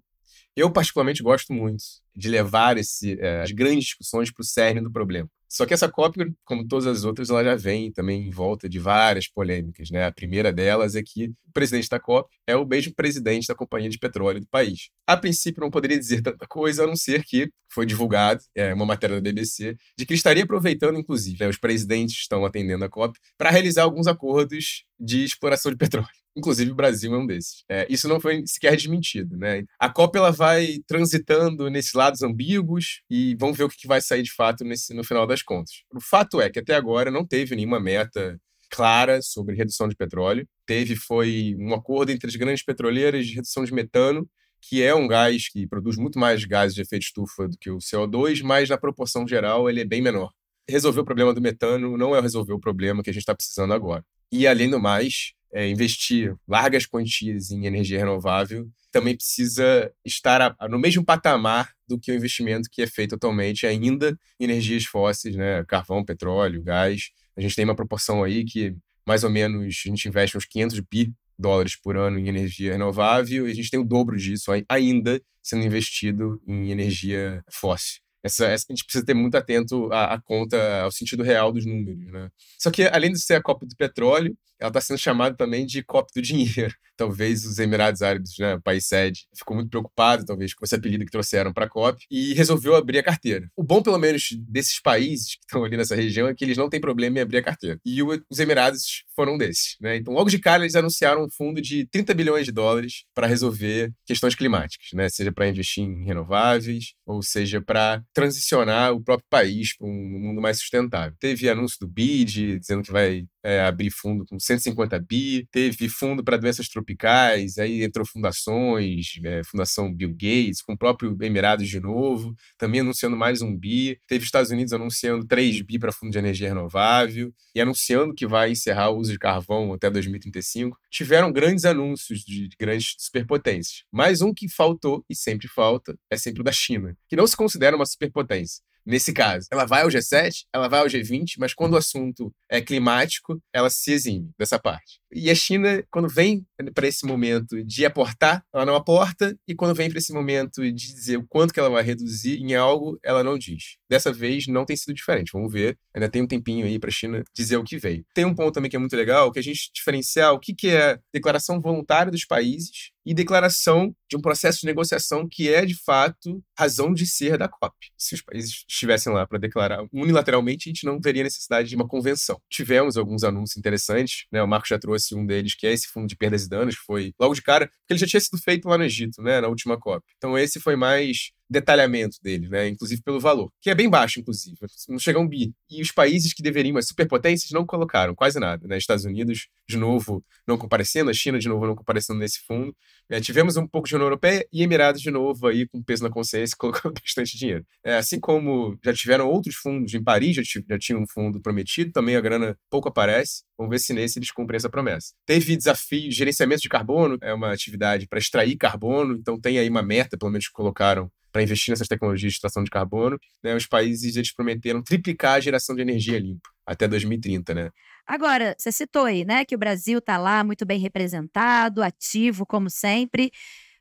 Eu 0.53 0.69
particularmente 0.69 1.23
gosto 1.23 1.53
muito 1.53 1.85
de 2.13 2.27
levar 2.27 2.77
esse, 2.77 3.17
é, 3.21 3.43
as 3.43 3.51
grandes 3.51 3.85
discussões 3.85 4.29
para 4.29 4.41
o 4.41 4.45
cerne 4.45 4.81
do 4.81 4.91
problema. 4.91 5.29
Só 5.49 5.65
que 5.65 5.73
essa 5.73 5.89
COP, 5.89 6.33
como 6.43 6.67
todas 6.67 6.85
as 6.87 7.03
outras, 7.03 7.29
ela 7.29 7.43
já 7.43 7.55
vem 7.55 7.91
também 7.91 8.27
em 8.27 8.29
volta 8.29 8.67
de 8.67 8.79
várias 8.79 9.27
polêmicas. 9.27 9.89
Né? 9.89 10.05
A 10.05 10.11
primeira 10.11 10.51
delas 10.51 10.95
é 10.95 11.01
que 11.03 11.27
o 11.47 11.51
presidente 11.53 11.89
da 11.89 11.99
COP 11.99 12.29
é 12.45 12.55
o 12.55 12.65
mesmo 12.65 12.93
presidente 12.93 13.47
da 13.47 13.55
companhia 13.55 13.89
de 13.89 13.97
petróleo 13.97 14.39
do 14.39 14.47
país. 14.47 14.89
A 15.05 15.15
princípio, 15.15 15.61
não 15.61 15.71
poderia 15.71 15.97
dizer 15.97 16.21
tanta 16.21 16.45
coisa, 16.47 16.83
a 16.83 16.87
não 16.87 16.95
ser 16.95 17.23
que 17.23 17.49
foi 17.69 17.85
divulgado, 17.85 18.41
é 18.55 18.73
uma 18.73 18.85
matéria 18.85 19.15
da 19.15 19.21
BBC, 19.21 19.75
de 19.97 20.05
que 20.05 20.13
ele 20.13 20.17
estaria 20.17 20.43
aproveitando, 20.43 20.99
inclusive, 20.99 21.37
né, 21.39 21.47
os 21.47 21.57
presidentes 21.57 22.17
estão 22.17 22.45
atendendo 22.45 22.83
a 22.85 22.89
COP, 22.89 23.17
para 23.37 23.49
realizar 23.49 23.83
alguns 23.83 24.07
acordos 24.07 24.83
de 24.99 25.23
exploração 25.23 25.71
de 25.71 25.77
petróleo. 25.77 26.07
Inclusive 26.37 26.69
o 26.69 26.75
Brasil 26.75 27.15
é 27.15 27.17
um 27.17 27.25
desses. 27.25 27.63
É, 27.67 27.87
isso 27.89 28.07
não 28.07 28.19
foi 28.19 28.43
sequer 28.45 28.75
desmentido, 28.75 29.35
né? 29.35 29.63
A 29.79 29.89
COP 29.89 30.15
ela 30.19 30.31
vai 30.31 30.77
transitando 30.85 31.67
nesses 31.67 31.93
lados 31.93 32.21
ambíguos 32.21 33.01
e 33.09 33.35
vamos 33.39 33.57
ver 33.57 33.63
o 33.63 33.69
que 33.69 33.87
vai 33.87 33.99
sair 33.99 34.21
de 34.21 34.31
fato 34.31 34.63
nesse, 34.63 34.93
no 34.93 35.03
final 35.03 35.25
das 35.25 35.41
contas. 35.41 35.81
O 35.91 35.99
fato 35.99 36.39
é 36.39 36.47
que 36.47 36.59
até 36.59 36.75
agora 36.75 37.09
não 37.09 37.25
teve 37.25 37.55
nenhuma 37.55 37.79
meta 37.79 38.39
clara 38.69 39.19
sobre 39.19 39.55
redução 39.55 39.87
de 39.87 39.95
petróleo. 39.95 40.47
Teve 40.67 40.95
foi 40.95 41.55
um 41.57 41.73
acordo 41.73 42.11
entre 42.11 42.27
as 42.27 42.35
grandes 42.35 42.63
petroleiras 42.63 43.25
de 43.25 43.33
redução 43.33 43.63
de 43.63 43.73
metano, 43.73 44.29
que 44.61 44.83
é 44.83 44.93
um 44.93 45.07
gás 45.07 45.49
que 45.49 45.65
produz 45.65 45.97
muito 45.97 46.19
mais 46.19 46.45
gases 46.45 46.75
de 46.75 46.81
efeito 46.81 47.03
estufa 47.03 47.47
do 47.47 47.57
que 47.57 47.71
o 47.71 47.77
CO2, 47.77 48.43
mas 48.43 48.69
na 48.69 48.77
proporção 48.77 49.27
geral 49.27 49.67
ele 49.67 49.81
é 49.81 49.85
bem 49.85 50.03
menor. 50.03 50.31
Resolver 50.69 50.99
o 50.99 51.05
problema 51.05 51.33
do 51.33 51.41
metano 51.41 51.97
não 51.97 52.15
é 52.15 52.21
resolver 52.21 52.53
o 52.53 52.59
problema 52.59 53.01
que 53.01 53.09
a 53.09 53.13
gente 53.13 53.23
está 53.23 53.33
precisando 53.33 53.73
agora. 53.73 54.05
E 54.31 54.45
além 54.45 54.69
do 54.69 54.79
mais, 54.79 55.33
é, 55.57 55.67
investir 55.67 56.35
largas 56.47 56.85
quantias 56.85 57.49
em 57.49 57.65
energia 57.65 57.97
renovável 57.97 58.69
também 58.91 59.15
precisa 59.15 59.91
estar 60.05 60.39
a, 60.39 60.55
a, 60.59 60.69
no 60.69 60.77
mesmo 60.77 61.03
patamar 61.03 61.73
do 61.87 61.99
que 61.99 62.11
o 62.11 62.15
investimento 62.15 62.69
que 62.71 62.83
é 62.83 62.87
feito 62.87 63.15
atualmente 63.15 63.65
ainda 63.65 64.15
em 64.39 64.43
energias 64.43 64.85
fósseis, 64.85 65.35
né? 65.35 65.63
carvão, 65.65 66.05
petróleo, 66.05 66.61
gás. 66.61 67.09
A 67.35 67.41
gente 67.41 67.55
tem 67.55 67.65
uma 67.65 67.75
proporção 67.75 68.23
aí 68.23 68.45
que 68.45 68.75
mais 69.03 69.23
ou 69.23 69.31
menos 69.31 69.63
a 69.65 69.89
gente 69.89 70.07
investe 70.07 70.37
uns 70.37 70.45
500 70.45 70.79
bi 70.81 71.11
dólares 71.39 71.75
por 71.75 71.97
ano 71.97 72.19
em 72.19 72.27
energia 72.27 72.73
renovável 72.73 73.47
e 73.47 73.51
a 73.51 73.55
gente 73.55 73.71
tem 73.71 73.79
o 73.79 73.83
dobro 73.83 74.15
disso 74.15 74.51
ainda 74.69 75.19
sendo 75.41 75.65
investido 75.65 76.39
em 76.47 76.69
energia 76.69 77.43
fóssil. 77.51 78.06
Essa, 78.27 78.45
essa, 78.47 78.65
a 78.69 78.73
gente 78.73 78.83
precisa 78.83 79.05
ter 79.05 79.13
muito 79.13 79.35
atento 79.35 79.91
à, 79.91 80.13
à, 80.13 80.21
conta, 80.21 80.81
ao 80.81 80.91
sentido 80.91 81.23
real 81.23 81.51
dos 81.51 81.65
números. 81.65 82.05
Né? 82.11 82.29
Só 82.59 82.69
que, 82.69 82.83
além 82.83 83.11
de 83.11 83.19
ser 83.19 83.35
a 83.35 83.41
Copa 83.41 83.65
do 83.65 83.75
Petróleo, 83.75 84.37
ela 84.59 84.69
está 84.69 84.81
sendo 84.81 84.97
chamada 84.97 85.35
também 85.35 85.65
de 85.65 85.83
Copa 85.83 86.09
do 86.15 86.21
Dinheiro. 86.21 86.73
Talvez 86.97 87.45
os 87.45 87.59
Emirados 87.59 88.01
Árabes, 88.01 88.37
né, 88.39 88.55
o 88.55 88.61
país 88.61 88.87
sede, 88.87 89.27
ficou 89.35 89.55
muito 89.55 89.69
preocupado, 89.69 90.25
talvez, 90.25 90.55
com 90.55 90.65
esse 90.65 90.73
apelido 90.73 91.05
que 91.05 91.11
trouxeram 91.11 91.53
para 91.53 91.65
a 91.65 91.69
COP 91.69 92.03
e 92.09 92.33
resolveu 92.33 92.75
abrir 92.75 92.97
a 92.97 93.03
carteira. 93.03 93.47
O 93.55 93.61
bom, 93.61 93.83
pelo 93.83 93.99
menos, 93.99 94.29
desses 94.49 94.81
países 94.81 95.35
que 95.35 95.41
estão 95.45 95.63
ali 95.63 95.77
nessa 95.77 95.95
região 95.95 96.27
é 96.27 96.33
que 96.33 96.43
eles 96.43 96.57
não 96.57 96.67
têm 96.67 96.81
problema 96.81 97.19
em 97.19 97.21
abrir 97.21 97.37
a 97.37 97.43
carteira. 97.43 97.79
E 97.85 98.01
o, 98.01 98.19
os 98.27 98.39
Emirados 98.39 99.03
foram 99.15 99.35
um 99.35 99.37
desses. 99.37 99.77
Né? 99.79 99.97
Então, 99.97 100.11
logo 100.11 100.27
de 100.27 100.39
cara, 100.39 100.63
eles 100.63 100.75
anunciaram 100.75 101.23
um 101.23 101.29
fundo 101.29 101.61
de 101.61 101.85
30 101.85 102.15
bilhões 102.15 102.45
de 102.45 102.51
dólares 102.51 103.05
para 103.13 103.27
resolver 103.27 103.93
questões 104.03 104.33
climáticas, 104.33 104.87
né? 104.91 105.07
seja 105.07 105.31
para 105.31 105.47
investir 105.47 105.83
em 105.83 106.03
renováveis, 106.03 106.93
ou 107.05 107.21
seja 107.21 107.61
para 107.61 108.03
transicionar 108.17 108.93
o 108.93 108.99
próprio 108.99 109.27
país 109.29 109.77
para 109.77 109.85
um 109.87 109.93
mundo 109.93 110.41
mais 110.41 110.57
sustentável. 110.57 111.15
Teve 111.19 111.47
anúncio 111.47 111.77
do 111.79 111.87
BID 111.87 112.57
dizendo 112.57 112.81
que 112.81 112.91
vai 112.91 113.27
é, 113.47 113.61
abrir 113.61 113.89
fundo 113.89 114.25
com 114.25 114.37
150 114.37 114.99
bi, 114.99 115.47
teve 115.49 115.87
fundo 115.87 116.21
para 116.21 116.35
doenças 116.35 116.67
tropicais, 116.67 117.57
aí 117.57 117.81
entrou 117.81 118.05
fundações, 118.05 119.17
é, 119.23 119.41
Fundação 119.45 119.93
Bill 119.93 120.09
Gates, 120.09 120.61
com 120.61 120.73
o 120.73 120.77
próprio 120.77 121.17
Emirados 121.21 121.69
de 121.69 121.79
novo, 121.79 122.35
também 122.57 122.81
anunciando 122.81 123.15
mais 123.15 123.41
um 123.41 123.55
bi, 123.55 123.97
teve 124.05 124.25
Estados 124.25 124.51
Unidos 124.51 124.73
anunciando 124.73 125.25
3 125.25 125.61
bi 125.61 125.79
para 125.79 125.93
fundo 125.93 126.11
de 126.11 126.17
energia 126.17 126.49
renovável 126.49 127.33
e 127.55 127.61
anunciando 127.61 128.13
que 128.13 128.27
vai 128.27 128.51
encerrar 128.51 128.89
o 128.89 128.97
uso 128.97 129.13
de 129.13 129.17
carvão 129.17 129.71
até 129.71 129.89
2035. 129.89 130.77
Tiveram 130.91 131.31
grandes 131.31 131.63
anúncios 131.63 132.25
de 132.25 132.49
grandes 132.59 132.95
superpotências. 132.97 133.85
Mas 133.89 134.21
um 134.21 134.33
que 134.33 134.49
faltou, 134.49 135.05
e 135.09 135.15
sempre 135.15 135.47
falta, 135.47 135.97
é 136.11 136.17
sempre 136.17 136.41
o 136.41 136.43
da 136.43 136.51
China, 136.51 136.97
que 137.07 137.15
não 137.15 137.25
se 137.25 137.37
considera 137.37 137.77
uma 137.77 137.85
superpotência 137.85 138.66
nesse 138.87 139.11
caso. 139.11 139.47
Ela 139.51 139.65
vai 139.65 139.81
ao 139.83 139.89
G7, 139.89 140.45
ela 140.53 140.69
vai 140.69 140.79
ao 140.79 140.87
G20, 140.87 141.33
mas 141.37 141.53
quando 141.53 141.73
o 141.73 141.77
assunto 141.77 142.33
é 142.49 142.61
climático, 142.61 143.39
ela 143.53 143.69
se 143.69 143.91
exime 143.91 144.31
dessa 144.39 144.57
parte. 144.57 144.99
E 145.11 145.29
a 145.29 145.35
China, 145.35 145.83
quando 145.91 146.07
vem 146.07 146.45
para 146.73 146.87
esse 146.87 147.05
momento 147.05 147.63
de 147.63 147.85
aportar, 147.85 148.43
ela 148.53 148.65
não 148.65 148.75
aporta, 148.75 149.37
e 149.47 149.53
quando 149.53 149.75
vem 149.75 149.89
para 149.89 149.99
esse 149.99 150.13
momento 150.13 150.61
de 150.61 150.71
dizer 150.71 151.17
o 151.17 151.27
quanto 151.27 151.53
que 151.53 151.59
ela 151.59 151.69
vai 151.69 151.83
reduzir 151.83 152.37
em 152.37 152.55
algo, 152.55 152.97
ela 153.03 153.23
não 153.23 153.37
diz. 153.37 153.77
Dessa 153.89 154.11
vez 154.11 154.47
não 154.47 154.65
tem 154.65 154.75
sido 154.75 154.93
diferente. 154.93 155.31
Vamos 155.33 155.51
ver. 155.51 155.77
Ainda 155.93 156.09
tem 156.09 156.21
um 156.21 156.27
tempinho 156.27 156.65
aí 156.65 156.79
para 156.79 156.89
a 156.89 156.93
China 156.93 157.23
dizer 157.33 157.57
o 157.57 157.63
que 157.63 157.77
veio. 157.77 158.05
Tem 158.13 158.25
um 158.25 158.35
ponto 158.35 158.53
também 158.53 158.69
que 158.69 158.75
é 158.75 158.79
muito 158.79 158.95
legal, 158.95 159.31
que 159.31 159.39
a 159.39 159.43
gente 159.43 159.69
diferenciar 159.73 160.33
o 160.33 160.39
que, 160.39 160.53
que 160.53 160.69
é 160.69 160.99
declaração 161.13 161.59
voluntária 161.59 162.11
dos 162.11 162.25
países 162.25 162.91
e 163.07 163.13
declaração 163.13 163.95
de 164.09 164.17
um 164.17 164.21
processo 164.21 164.59
de 164.59 164.65
negociação 164.65 165.25
que 165.29 165.47
é, 165.47 165.65
de 165.65 165.73
fato, 165.81 166.43
razão 166.59 166.93
de 166.93 167.07
ser 167.07 167.37
da 167.37 167.47
COP. 167.47 167.73
Se 167.97 168.15
os 168.15 168.21
países 168.21 168.65
estivessem 168.67 169.13
lá 169.13 169.25
para 169.25 169.39
declarar 169.39 169.85
unilateralmente, 169.93 170.67
a 170.67 170.71
gente 170.71 170.85
não 170.85 170.99
teria 170.99 171.23
necessidade 171.23 171.69
de 171.69 171.75
uma 171.77 171.87
convenção. 171.87 172.37
Tivemos 172.49 172.97
alguns 172.97 173.23
anúncios 173.23 173.55
interessantes, 173.55 174.25
né? 174.29 174.43
O 174.43 174.47
Marco 174.47 174.67
já 174.67 174.77
trouxe 174.77 175.15
um 175.15 175.25
deles, 175.25 175.55
que 175.55 175.65
é 175.65 175.71
esse 175.71 175.87
fundo 175.87 176.05
de 176.05 176.17
perdas 176.17 176.43
e 176.43 176.49
danos, 176.49 176.75
que 176.75 176.83
foi 176.83 177.13
logo 177.17 177.33
de 177.33 177.41
cara, 177.41 177.67
porque 177.67 177.93
ele 177.93 177.99
já 177.99 178.07
tinha 178.07 178.19
sido 178.19 178.37
feito 178.39 178.67
lá 178.67 178.77
no 178.77 178.83
Egito, 178.83 179.21
né, 179.21 179.39
na 179.39 179.47
última 179.47 179.79
COP. 179.79 180.03
Então 180.17 180.37
esse 180.37 180.59
foi 180.59 180.75
mais 180.75 181.31
detalhamento 181.49 182.17
dele, 182.21 182.47
né? 182.49 182.67
Inclusive 182.67 183.01
pelo 183.01 183.19
valor, 183.19 183.51
que 183.61 183.69
é 183.69 183.75
bem 183.75 183.89
baixo, 183.89 184.19
inclusive, 184.19 184.57
não 184.89 184.99
chega 184.99 185.19
a 185.19 185.21
um 185.21 185.27
bi. 185.27 185.53
E 185.69 185.81
os 185.81 185.91
países 185.91 186.33
que 186.33 186.43
deveriam, 186.43 186.77
as 186.77 186.87
superpotências, 186.87 187.51
não 187.51 187.65
colocaram 187.65 188.13
quase 188.13 188.39
nada, 188.39 188.67
né? 188.67 188.77
Estados 188.77 189.05
Unidos, 189.05 189.47
de 189.67 189.77
novo, 189.77 190.23
não 190.47 190.57
comparecendo, 190.57 191.09
a 191.09 191.13
China, 191.13 191.39
de 191.39 191.47
novo, 191.47 191.65
não 191.65 191.75
comparecendo 191.75 192.19
nesse 192.19 192.39
fundo. 192.45 192.75
É, 193.09 193.21
tivemos 193.21 193.55
um 193.55 193.65
pouco 193.65 193.87
de 193.87 193.95
União 193.95 194.07
Europeia 194.07 194.45
e 194.51 194.61
Emirados, 194.61 195.01
de 195.01 195.09
novo, 195.09 195.47
aí 195.47 195.67
com 195.67 195.81
peso 195.81 196.03
na 196.03 196.09
consciência, 196.09 196.55
colocando 196.59 196.93
bastante 197.01 197.37
dinheiro. 197.37 197.65
É, 197.83 197.95
assim 197.95 198.19
como 198.19 198.77
já 198.83 198.93
tiveram 198.93 199.29
outros 199.29 199.55
fundos, 199.55 199.93
em 199.93 200.03
Paris 200.03 200.35
já, 200.35 200.41
já 200.43 200.77
tinha 200.77 200.97
um 200.97 201.05
fundo 201.07 201.41
prometido, 201.41 201.91
também 201.91 202.15
a 202.15 202.21
grana 202.21 202.57
pouco 202.69 202.89
aparece. 202.89 203.43
Vamos 203.57 203.71
ver 203.71 203.79
se 203.79 203.93
nesse 203.93 204.19
eles 204.19 204.31
cumprem 204.31 204.57
essa 204.57 204.69
promessa. 204.69 205.13
Teve 205.25 205.55
desafio, 205.55 206.11
gerenciamento 206.11 206.61
de 206.61 206.69
carbono, 206.69 207.17
é 207.21 207.33
uma 207.33 207.51
atividade 207.51 208.07
para 208.07 208.19
extrair 208.19 208.55
carbono, 208.57 209.15
então 209.15 209.39
tem 209.39 209.57
aí 209.57 209.69
uma 209.69 209.81
meta, 209.81 210.17
pelo 210.17 210.31
menos 210.31 210.47
que 210.47 210.53
colocaram 210.53 211.09
para 211.37 211.43
investir 211.43 211.71
nessas 211.71 211.87
tecnologias 211.87 212.31
de 212.31 212.37
extração 212.37 212.63
de 212.63 212.71
carbono, 212.71 213.19
né, 213.43 213.55
os 213.55 213.67
países 213.67 214.15
eles 214.15 214.33
prometeram 214.33 214.81
triplicar 214.81 215.35
a 215.35 215.39
geração 215.39 215.75
de 215.75 215.83
energia 215.83 216.17
limpa 216.17 216.49
até 216.65 216.87
2030, 216.87 217.53
né? 217.53 217.69
Agora, 218.07 218.55
você 218.57 218.71
citou 218.71 219.05
aí, 219.05 219.23
né, 219.23 219.45
que 219.45 219.53
o 219.53 219.57
Brasil 219.57 219.99
está 219.99 220.17
lá 220.17 220.43
muito 220.43 220.65
bem 220.65 220.79
representado, 220.79 221.83
ativo 221.83 222.43
como 222.43 222.71
sempre. 222.71 223.31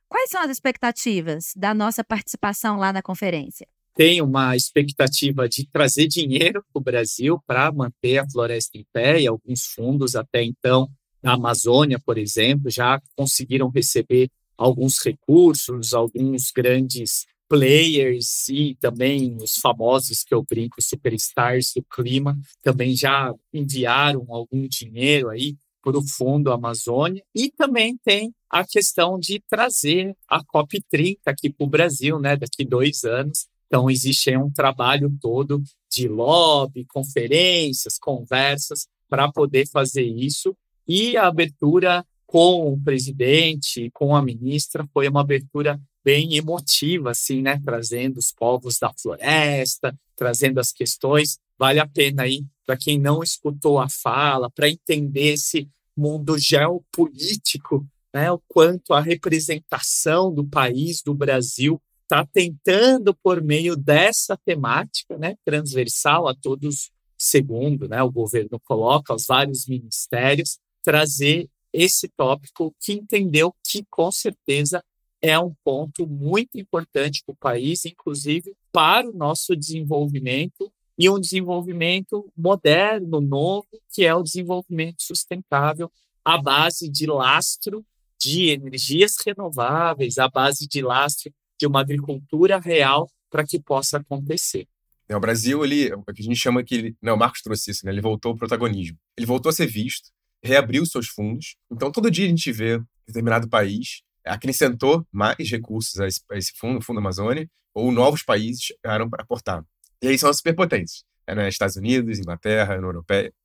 Quais 0.07 0.29
são 0.29 0.42
as 0.42 0.51
expectativas 0.51 1.53
da 1.57 1.73
nossa 1.73 2.05
participação 2.05 2.77
lá 2.77 2.92
na 2.92 3.01
conferência? 3.01 3.66
Tem 3.95 4.21
uma 4.21 4.55
expectativa 4.55 5.49
de 5.49 5.66
trazer 5.66 6.07
dinheiro 6.09 6.62
para 6.71 6.79
o 6.79 6.85
Brasil 6.85 7.40
para 7.47 7.73
manter 7.73 8.19
a 8.19 8.31
floresta 8.31 8.77
em 8.77 8.85
pé 8.92 9.23
e 9.23 9.27
alguns 9.27 9.64
fundos 9.64 10.14
até 10.14 10.42
então 10.42 10.90
na 11.23 11.33
Amazônia, 11.33 11.99
por 11.99 12.19
exemplo, 12.19 12.71
já 12.71 13.01
conseguiram 13.16 13.71
receber 13.71 14.29
alguns 14.57 14.99
recursos, 14.99 15.92
alguns 15.92 16.51
grandes 16.51 17.27
players 17.49 18.49
e 18.49 18.77
também 18.81 19.37
os 19.41 19.57
famosos 19.57 20.25
que 20.25 20.35
eu 20.35 20.43
brinco, 20.43 20.83
superstars 20.83 21.73
do 21.75 21.83
clima, 21.83 22.39
também 22.63 22.95
já 22.97 23.33
enviaram 23.53 24.25
algum 24.29 24.67
dinheiro 24.67 25.29
aí 25.29 25.57
para 25.83 25.99
o 25.99 26.07
Fundo 26.07 26.51
Amazônia. 26.51 27.23
E 27.35 27.51
também 27.51 27.97
tem 28.05 28.33
a 28.51 28.65
questão 28.65 29.19
de 29.19 29.41
trazer 29.49 30.17
a 30.29 30.43
COP30 30.43 31.19
aqui 31.27 31.49
para 31.49 31.65
o 31.65 31.71
Brasil, 31.71 32.19
né, 32.19 32.37
daqui 32.37 32.65
dois 32.65 33.05
anos. 33.05 33.47
Então, 33.67 33.89
existe 33.91 34.31
aí 34.31 34.37
um 34.37 34.51
trabalho 34.51 35.13
todo 35.21 35.63
de 35.91 36.09
lobby, 36.09 36.85
conferências, 36.87 37.99
conversas 37.99 38.87
para 39.09 39.31
poder 39.31 39.67
fazer 39.69 40.05
isso. 40.05 40.57
E 40.89 41.17
a 41.17 41.27
abertura 41.27 42.05
com 42.27 42.73
o 42.73 42.81
presidente, 42.81 43.91
com 43.93 44.15
a 44.15 44.23
ministra, 44.23 44.87
foi 44.93 45.09
uma 45.09 45.21
abertura 45.21 45.81
bem 46.07 46.37
emotiva, 46.37 47.11
assim, 47.11 47.42
né? 47.42 47.61
Trazendo 47.64 48.19
os 48.19 48.31
povos 48.31 48.79
da 48.79 48.92
floresta, 48.97 49.92
trazendo 50.14 50.61
as 50.61 50.71
questões. 50.71 51.40
Vale 51.59 51.81
a 51.81 51.87
pena 51.88 52.23
aí, 52.23 52.45
para 52.64 52.77
quem 52.77 52.97
não 52.97 53.25
escutou 53.25 53.81
a 53.81 53.88
fala, 53.88 54.49
para 54.49 54.69
entender 54.69 55.33
esse 55.33 55.69
mundo 55.97 56.38
geopolítico, 56.38 57.85
né? 58.14 58.31
O 58.31 58.40
quanto 58.47 58.95
a 58.95 59.01
representação 59.01 60.33
do 60.33 60.47
país, 60.47 61.03
do 61.03 61.12
Brasil, 61.12 61.83
está 62.05 62.25
tentando, 62.25 63.12
por 63.12 63.42
meio 63.42 63.77
dessa 63.77 64.37
temática, 64.37 65.19
né? 65.19 65.35
Transversal 65.45 66.29
a 66.29 66.35
todos, 66.37 66.92
segundo 67.19 67.88
né, 67.88 68.01
o 68.01 68.12
governo 68.12 68.61
coloca, 68.61 69.12
aos 69.12 69.27
vários 69.27 69.66
ministérios, 69.66 70.59
trazer 70.85 71.49
esse 71.73 72.09
tópico 72.09 72.73
que 72.81 72.92
entendeu 72.92 73.53
que, 73.66 73.85
com 73.90 74.12
certeza, 74.12 74.85
é 75.22 75.38
um 75.38 75.55
ponto 75.64 76.07
muito 76.07 76.59
importante 76.59 77.22
para 77.24 77.33
o 77.33 77.37
país, 77.37 77.85
inclusive 77.85 78.55
para 78.72 79.09
o 79.09 79.12
nosso 79.12 79.57
desenvolvimento 79.57 80.72
e 80.98 81.11
um 81.11 81.20
desenvolvimento 81.20 82.31
moderno, 82.37 83.20
novo, 83.20 83.66
que 83.92 84.05
é 84.05 84.14
o 84.14 84.22
desenvolvimento 84.22 85.02
sustentável 85.02 85.90
à 86.24 86.40
base 86.40 86.88
de 86.88 87.07
lastro 87.07 87.85
de 88.18 88.50
energias 88.50 89.16
renováveis, 89.24 90.18
à 90.18 90.29
base 90.29 90.66
de 90.66 90.83
lastro 90.83 91.33
de 91.59 91.66
uma 91.66 91.81
agricultura 91.81 92.59
real 92.59 93.11
para 93.31 93.44
que 93.44 93.61
possa 93.61 93.98
acontecer. 93.98 94.66
É, 95.09 95.16
o 95.16 95.20
Brasil, 95.20 95.64
ele, 95.64 95.92
o 95.94 96.02
que 96.02 96.22
a 96.22 96.24
gente 96.24 96.37
chama 96.37 96.64
que 96.64 96.96
não, 97.00 97.14
o 97.14 97.18
Marcos 97.18 97.42
trouxe 97.42 97.70
isso, 97.70 97.85
né? 97.85 97.92
Ele 97.92 98.00
voltou 98.00 98.33
ao 98.33 98.37
protagonismo. 98.37 98.98
Ele 99.16 99.26
voltou 99.26 99.50
a 99.50 99.52
ser 99.52 99.66
visto, 99.66 100.11
reabriu 100.42 100.85
seus 100.85 101.07
fundos. 101.07 101.57
Então, 101.70 101.92
todo 101.92 102.11
dia 102.11 102.26
a 102.26 102.29
gente 102.29 102.50
vê 102.50 102.81
determinado 103.07 103.48
país 103.48 104.02
acrescentou 104.27 105.07
mais 105.12 105.51
recursos 105.51 105.99
a 106.01 106.07
esse, 106.07 106.53
fundo, 106.59 106.79
o 106.79 106.83
Fundo 106.83 106.99
Amazônia, 106.99 107.49
ou 107.75 107.93
novos 107.93 108.23
países 108.23 108.62
chegaram 108.62 109.09
para 109.09 109.23
aportar. 109.23 109.65
E 110.03 110.09
aí 110.09 110.19
são 110.19 110.29
as 110.31 110.39
superpotências. 110.39 111.05
É, 111.27 111.35
né? 111.35 111.49
Estados 111.49 111.77
Unidos, 111.77 112.19
Inglaterra, 112.19 112.79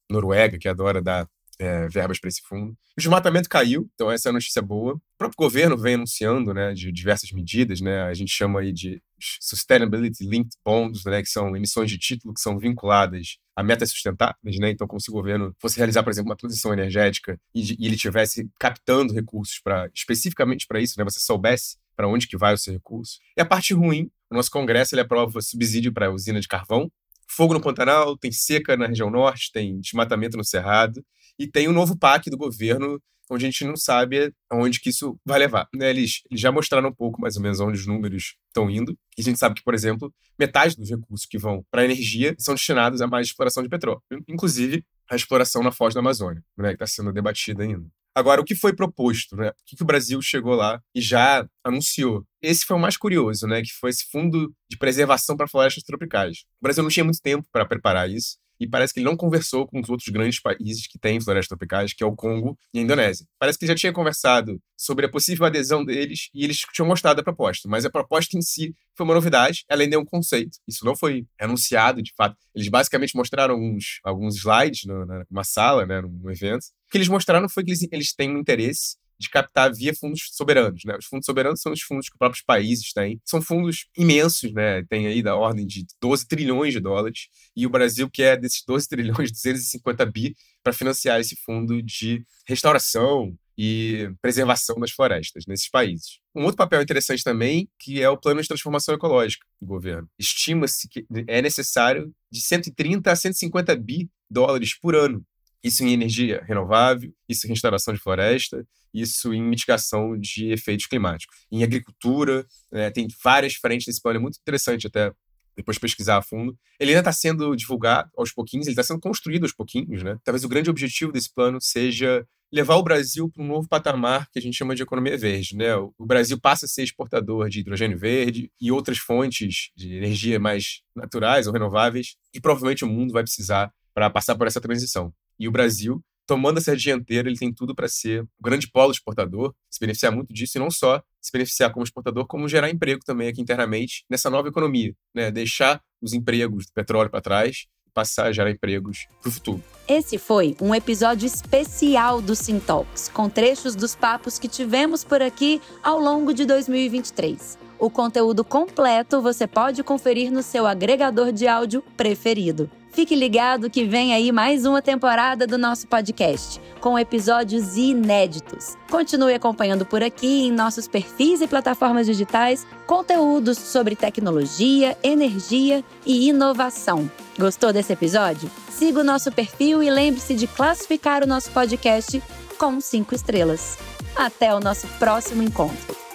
Noruega, 0.10 0.58
que 0.58 0.68
adora 0.68 1.02
dar 1.02 1.28
é, 1.60 1.88
verbas 1.88 2.20
para 2.20 2.28
esse 2.28 2.42
fundo. 2.42 2.72
O 2.72 2.76
desmatamento 2.98 3.50
caiu, 3.50 3.90
então 3.94 4.12
essa 4.12 4.30
é 4.30 4.32
a 4.32 4.34
notícia 4.34 4.62
boa. 4.62 4.96
O 4.96 5.02
próprio 5.18 5.38
governo 5.38 5.78
vem 5.78 5.96
anunciando 5.96 6.54
né, 6.54 6.74
de 6.74 6.92
diversas 6.92 7.32
medidas, 7.32 7.82
né, 7.82 8.02
a 8.04 8.14
gente 8.14 8.32
chama 8.32 8.60
aí 8.60 8.72
de 8.72 9.02
Sustainability 9.40 10.26
Linked 10.26 10.56
Bonds, 10.66 11.06
né, 11.06 11.22
que 11.22 11.30
são 11.30 11.56
emissões 11.56 11.90
de 11.90 11.98
título 11.98 12.34
que 12.34 12.42
são 12.42 12.58
vinculadas 12.58 13.38
a 13.56 13.64
metas 13.64 13.92
sustentáveis, 13.92 14.58
né? 14.60 14.72
Então, 14.72 14.88
como 14.88 15.00
se 15.00 15.10
o 15.10 15.14
governo 15.14 15.56
fosse 15.60 15.78
realizar, 15.78 16.04
por 16.04 16.10
exemplo, 16.10 16.30
uma 16.30 16.38
transição 16.38 16.74
energética 16.74 17.40
e, 17.54 17.76
e 17.80 17.86
ele 17.86 17.98
tivesse 17.98 18.50
captando 18.60 19.14
recursos 19.14 19.60
para 19.60 19.90
especificamente 19.94 20.66
para 20.66 20.80
isso, 20.80 20.96
né? 20.98 21.04
Você 21.04 21.20
soubesse 21.20 21.78
para 21.96 22.08
onde 22.08 22.28
que 22.28 22.38
vai 22.38 22.54
o 22.54 22.58
seu 22.58 22.74
recurso. 22.74 23.20
E 23.38 23.42
a 23.42 23.46
parte 23.46 23.74
ruim, 23.74 24.10
o 24.30 24.36
nosso 24.36 24.50
Congresso 24.50 24.96
ele 24.96 25.02
aprova 25.02 25.42
subsídio 25.42 25.94
para 25.94 26.08
a 26.08 26.12
usina 26.12 26.40
de 26.40 26.48
carvão, 26.48 26.92
fogo 27.36 27.54
no 27.54 27.62
Pantanal, 27.62 28.18
tem 28.18 28.32
seca 28.32 28.76
na 28.78 28.88
região 28.88 29.10
norte, 29.10 29.52
tem 29.52 29.80
desmatamento 29.80 30.38
no 30.38 30.44
Cerrado 30.44 31.04
e 31.40 31.48
tem 31.48 31.68
um 31.68 31.74
novo 31.74 31.98
PAC 31.98 32.30
do 32.30 32.38
governo 32.38 33.02
onde 33.30 33.46
a 33.46 33.50
gente 33.50 33.64
não 33.64 33.78
sabe 33.78 34.34
aonde 34.50 34.80
que 34.80 34.90
isso 34.90 35.18
vai 35.26 35.40
levar. 35.40 35.68
Né? 35.74 35.90
Eles, 35.90 36.22
eles 36.30 36.42
já 36.42 36.52
mostraram 36.52 36.90
um 36.90 36.94
pouco 36.94 37.22
mais 37.22 37.38
ou 37.38 37.42
menos 37.42 37.62
onde 37.62 37.80
os 37.80 37.88
números 37.88 38.36
estão 38.48 38.70
indo. 38.70 38.98
E 39.18 39.22
a 39.22 39.24
gente 39.24 39.40
sabe 39.40 39.56
que, 39.56 39.64
por 39.64 39.74
exemplo, 39.74 40.14
metade 40.38 40.76
dos 40.76 40.90
recursos 40.90 41.26
que 41.26 41.38
vão 41.38 41.66
para 41.72 41.82
a 41.82 41.86
energia 41.86 42.36
são 42.38 42.54
destinados 42.54 43.02
a 43.02 43.08
mais 43.08 43.28
exploração 43.28 43.64
de 43.64 43.70
petróleo, 43.70 44.02
inclusive 44.28 44.84
a 45.10 45.16
exploração 45.16 45.64
na 45.64 45.72
foz 45.72 45.94
da 45.94 46.02
Amazônia, 46.02 46.44
né? 46.58 46.70
que 46.70 46.76
está 46.76 46.88
sendo 46.88 47.14
debatida 47.14 47.64
ainda. 47.64 47.88
Agora, 48.14 48.42
o 48.42 48.44
que 48.44 48.56
foi 48.56 48.76
proposto, 48.76 49.36
né? 49.36 49.50
O 49.50 49.54
que, 49.66 49.76
que, 49.78 49.84
o 49.84 49.86
Brasil 49.86 50.22
chegou 50.22 50.54
lá 50.54 50.82
e 50.94 51.02
já 51.02 51.48
anunciou? 51.64 52.26
Esse 52.42 52.66
foi 52.66 52.76
o 52.76 52.80
mais 52.80 52.98
curioso, 52.98 53.48
né? 53.48 53.62
Que 53.62 53.72
foi 53.80 53.90
esse 53.90 54.06
fundo 54.12 54.54
de 54.70 54.78
preservação 54.78 55.38
para 55.38 55.48
florestas 55.48 55.84
tropicais. 55.84 56.40
O 56.60 56.64
Brasil 56.64 56.84
não 56.84 56.90
tinha 56.90 57.06
muito 57.06 57.22
tempo 57.22 57.48
para 57.52 57.66
preparar 57.66 58.10
isso 58.10 58.41
e 58.62 58.68
parece 58.68 58.94
que 58.94 59.00
ele 59.00 59.08
não 59.08 59.18
conversou 59.18 59.66
com 59.66 59.82
os 59.82 59.90
outros 59.90 60.08
grandes 60.10 60.40
países 60.40 60.86
que 60.86 61.00
têm 61.00 61.20
florestas 61.20 61.48
tropicais, 61.48 61.94
que 61.94 62.04
é 62.04 62.06
o 62.06 62.16
Congo 62.16 62.56
e 62.72 62.78
a 62.78 62.82
Indonésia. 62.84 63.26
Parece 63.40 63.58
que 63.58 63.66
já 63.66 63.74
tinha 63.74 63.92
conversado 63.92 64.62
sobre 64.78 65.08
a 65.08 65.10
possível 65.10 65.48
adesão 65.48 65.84
deles 65.84 66.30
e 66.32 66.44
eles 66.44 66.60
tinham 66.72 66.88
gostado 66.88 67.18
da 67.18 67.24
proposta, 67.24 67.68
mas 67.68 67.86
a 67.86 67.90
proposta 67.90 68.38
em 68.38 68.42
si 68.42 68.76
foi 68.96 69.04
uma 69.04 69.16
novidade, 69.16 69.66
ela 69.68 69.82
ainda 69.82 69.96
é 69.96 70.00
um 70.00 70.06
conceito. 70.06 70.60
Isso 70.68 70.86
não 70.86 70.96
foi 70.96 71.26
anunciado, 71.40 72.04
de 72.04 72.14
fato. 72.16 72.38
Eles 72.54 72.68
basicamente 72.68 73.16
mostraram 73.16 73.56
alguns, 73.56 74.00
alguns 74.04 74.36
slides 74.36 74.84
numa 74.86 75.44
sala, 75.44 75.86
né, 75.88 76.00
num 76.02 76.30
evento. 76.30 76.64
O 76.88 76.92
que 76.92 77.00
eles 77.00 77.08
mostraram 77.08 77.50
foi 77.50 77.64
que 77.64 77.72
eles, 77.72 77.88
eles 77.92 78.14
têm 78.14 78.36
um 78.36 78.40
interesse 78.40 78.98
de 79.22 79.30
captar 79.30 79.72
via 79.72 79.94
fundos 79.94 80.30
soberanos. 80.32 80.84
Né? 80.84 80.98
Os 80.98 81.06
fundos 81.06 81.26
soberanos 81.26 81.62
são 81.62 81.72
os 81.72 81.82
fundos 81.82 82.10
que 82.10 82.16
os 82.16 82.18
próprios 82.18 82.44
países 82.44 82.92
têm. 82.92 83.22
São 83.24 83.42
fundos 83.42 83.86
imensos, 83.96 84.52
né? 84.52 84.84
tem 84.90 85.06
aí 85.06 85.22
da 85.22 85.36
ordem 85.36 85.66
de 85.66 85.86
12 86.02 86.28
trilhões 86.28 86.74
de 86.74 86.80
dólares, 86.80 87.28
e 87.56 87.68
o 87.68 87.70
Brasil 87.70 88.10
quer 88.10 88.40
desses 88.40 88.64
12 88.66 88.90
trilhões, 88.90 89.32
250 89.32 90.06
bi 90.08 90.36
para 90.64 90.74
financiar 90.74 91.20
esse 91.20 91.36
fundo 91.36 91.82
de 91.84 92.26
restauração 92.48 93.38
e 93.58 94.12
preservação 94.22 94.80
das 94.80 94.92
florestas 94.92 95.46
nesses 95.46 95.70
países. 95.70 96.20
Um 96.34 96.44
outro 96.44 96.58
papel 96.58 96.82
interessante 96.82 97.24
também, 97.24 97.70
que 97.78 98.02
é 98.02 98.10
o 98.10 98.18
plano 98.18 98.42
de 98.42 98.48
transformação 98.48 98.96
ecológica. 98.96 99.46
do 99.62 99.68
governo. 99.68 100.10
Estima-se 100.18 100.88
que 100.88 101.06
é 101.28 101.42
necessário 101.42 102.12
de 102.32 102.42
130 102.42 103.12
a 103.12 103.16
150 103.16 103.76
bi 103.76 104.10
dólares 104.30 104.74
por 104.74 104.96
ano. 104.96 105.24
Isso 105.64 105.84
em 105.84 105.94
energia 105.94 106.44
renovável, 106.48 107.14
isso 107.30 107.46
em 107.46 107.50
restauração 107.52 107.94
de 107.94 108.00
floresta, 108.00 108.66
isso 108.94 109.34
em 109.34 109.42
mitigação 109.42 110.18
de 110.18 110.52
efeitos 110.52 110.86
climáticos. 110.86 111.46
Em 111.52 111.64
agricultura, 111.64 112.46
né, 112.72 112.90
tem 112.92 113.08
várias 113.24 113.56
frentes 113.56 113.86
desse 113.86 114.02
plano, 114.02 114.20
é 114.20 114.22
muito 114.22 114.40
interessante 114.40 114.88
até 114.88 115.14
depois 115.56 115.78
pesquisar 115.78 116.18
a 116.18 116.22
fundo. 116.22 116.58
Ele 116.80 116.92
ainda 116.92 117.02
está 117.02 117.12
sendo 117.12 117.56
divulgado 117.56 118.10
aos 118.18 118.32
pouquinhos, 118.32 118.68
ele 118.68 118.74
está 118.74 118.84
sendo 118.84 119.00
construído 119.00 119.44
aos 119.44 119.54
pouquinhos, 119.54 120.02
né? 120.04 120.18
Talvez 120.24 120.44
o 120.44 120.50
grande 120.50 120.70
objetivo 120.70 121.12
desse 121.12 121.34
plano 121.34 121.60
seja 121.62 122.26
levar 122.52 122.76
o 122.76 122.84
Brasil 122.84 123.30
para 123.30 123.44
um 123.44 123.48
novo 123.48 123.68
patamar 123.68 124.30
que 124.30 124.38
a 124.38 124.42
gente 124.42 124.58
chama 124.58 124.76
de 124.76 124.84
economia 124.84 125.18
verde, 125.18 125.56
né? 125.56 125.76
O 125.76 126.06
Brasil 126.06 126.40
passa 126.40 126.66
a 126.66 126.70
ser 126.70 126.84
exportador 126.84 127.50
de 127.50 127.62
hidrogênio 127.62 127.98
verde 127.98 128.52
e 128.60 128.72
outras 128.72 128.98
fontes 128.98 129.72
de 129.76 129.96
energia 129.96 130.40
mais 130.40 130.82
naturais 130.96 131.48
ou 131.48 131.54
renováveis, 131.54 132.16
e 132.34 132.42
provavelmente 132.42 132.84
o 132.84 132.88
mundo 132.88 133.14
vai 133.14 133.24
precisar 133.24 133.72
para 133.94 134.10
passar 134.10 134.36
por 134.36 134.48
essa 134.48 134.60
transição. 134.60 135.14
E 135.40 135.48
o 135.48 135.52
Brasil 135.52 136.04
tomando 136.32 136.60
essa 136.60 136.78
dianteira, 136.78 137.28
ele 137.28 137.38
tem 137.38 137.54
tudo 137.54 137.76
para 137.76 137.90
ser 137.90 138.22
um 138.22 138.28
grande 138.42 138.66
polo 138.72 138.90
exportador, 138.90 139.54
se 139.70 139.78
beneficiar 139.82 140.14
muito 140.14 140.34
disso, 140.34 140.58
e 140.58 140.60
não 140.60 140.72
só 140.72 141.04
se 141.20 141.30
beneficiar 141.30 141.74
como 141.74 141.84
exportador, 141.84 142.26
como 142.26 142.48
gerar 142.48 142.70
emprego 142.70 143.04
também 143.04 143.28
aqui 143.28 143.42
internamente 143.42 144.06
nessa 144.10 144.30
nova 144.30 144.48
economia, 144.48 144.96
né? 145.14 145.30
deixar 145.30 145.84
os 146.02 146.14
empregos 146.14 146.68
do 146.68 146.72
petróleo 146.72 147.10
para 147.10 147.20
trás 147.20 147.66
e 147.86 147.92
passar 147.92 148.28
a 148.28 148.32
gerar 148.32 148.50
empregos 148.50 149.08
para 149.22 149.28
o 149.28 149.32
futuro. 149.34 149.64
Esse 149.86 150.18
foi 150.18 150.56
um 150.62 150.74
episódio 150.74 151.28
especial 151.28 152.22
do 152.22 152.34
Sintalks, 152.34 153.10
com 153.10 153.30
trechos 153.30 153.76
dos 153.76 153.94
papos 153.94 154.40
que 154.40 154.48
tivemos 154.48 155.04
por 155.04 155.22
aqui 155.22 155.62
ao 155.84 156.00
longo 156.00 156.34
de 156.34 156.46
2023. 156.46 157.60
O 157.78 157.90
conteúdo 157.90 158.46
completo 158.46 159.22
você 159.22 159.46
pode 159.46 159.84
conferir 159.84 160.32
no 160.32 160.42
seu 160.42 160.66
agregador 160.66 161.34
de 161.34 161.46
áudio 161.46 161.84
preferido. 161.98 162.72
Fique 162.92 163.16
ligado 163.16 163.70
que 163.70 163.86
vem 163.86 164.14
aí 164.14 164.34
mais 164.34 164.66
uma 164.66 164.82
temporada 164.82 165.48
do 165.48 165.58
nosso 165.58 165.88
podcast, 165.88 166.62
com 166.82 167.00
episódios 167.00 167.78
inéditos. 167.78 168.76
Continue 168.90 169.34
acompanhando 169.34 169.86
por 169.86 170.04
aqui 170.04 170.48
em 170.48 170.52
nossos 170.52 170.90
perfis 170.90 171.40
e 171.40 171.48
plataformas 171.48 172.06
digitais 172.06 172.68
conteúdos 172.86 173.58
sobre 173.58 173.96
tecnologia, 173.96 174.98
energia 175.02 175.86
e 176.06 176.28
inovação. 176.28 177.10
Gostou 177.40 177.72
desse 177.72 177.94
episódio? 177.94 178.52
Siga 178.70 179.00
o 179.00 179.06
nosso 179.06 179.32
perfil 179.32 179.82
e 179.82 179.90
lembre-se 179.90 180.36
de 180.36 180.46
classificar 180.46 181.24
o 181.24 181.28
nosso 181.28 181.50
podcast 181.52 182.22
com 182.58 182.82
cinco 182.82 183.16
estrelas. 183.16 183.78
Até 184.18 184.54
o 184.54 184.60
nosso 184.60 184.86
próximo 185.00 185.42
encontro. 185.42 186.11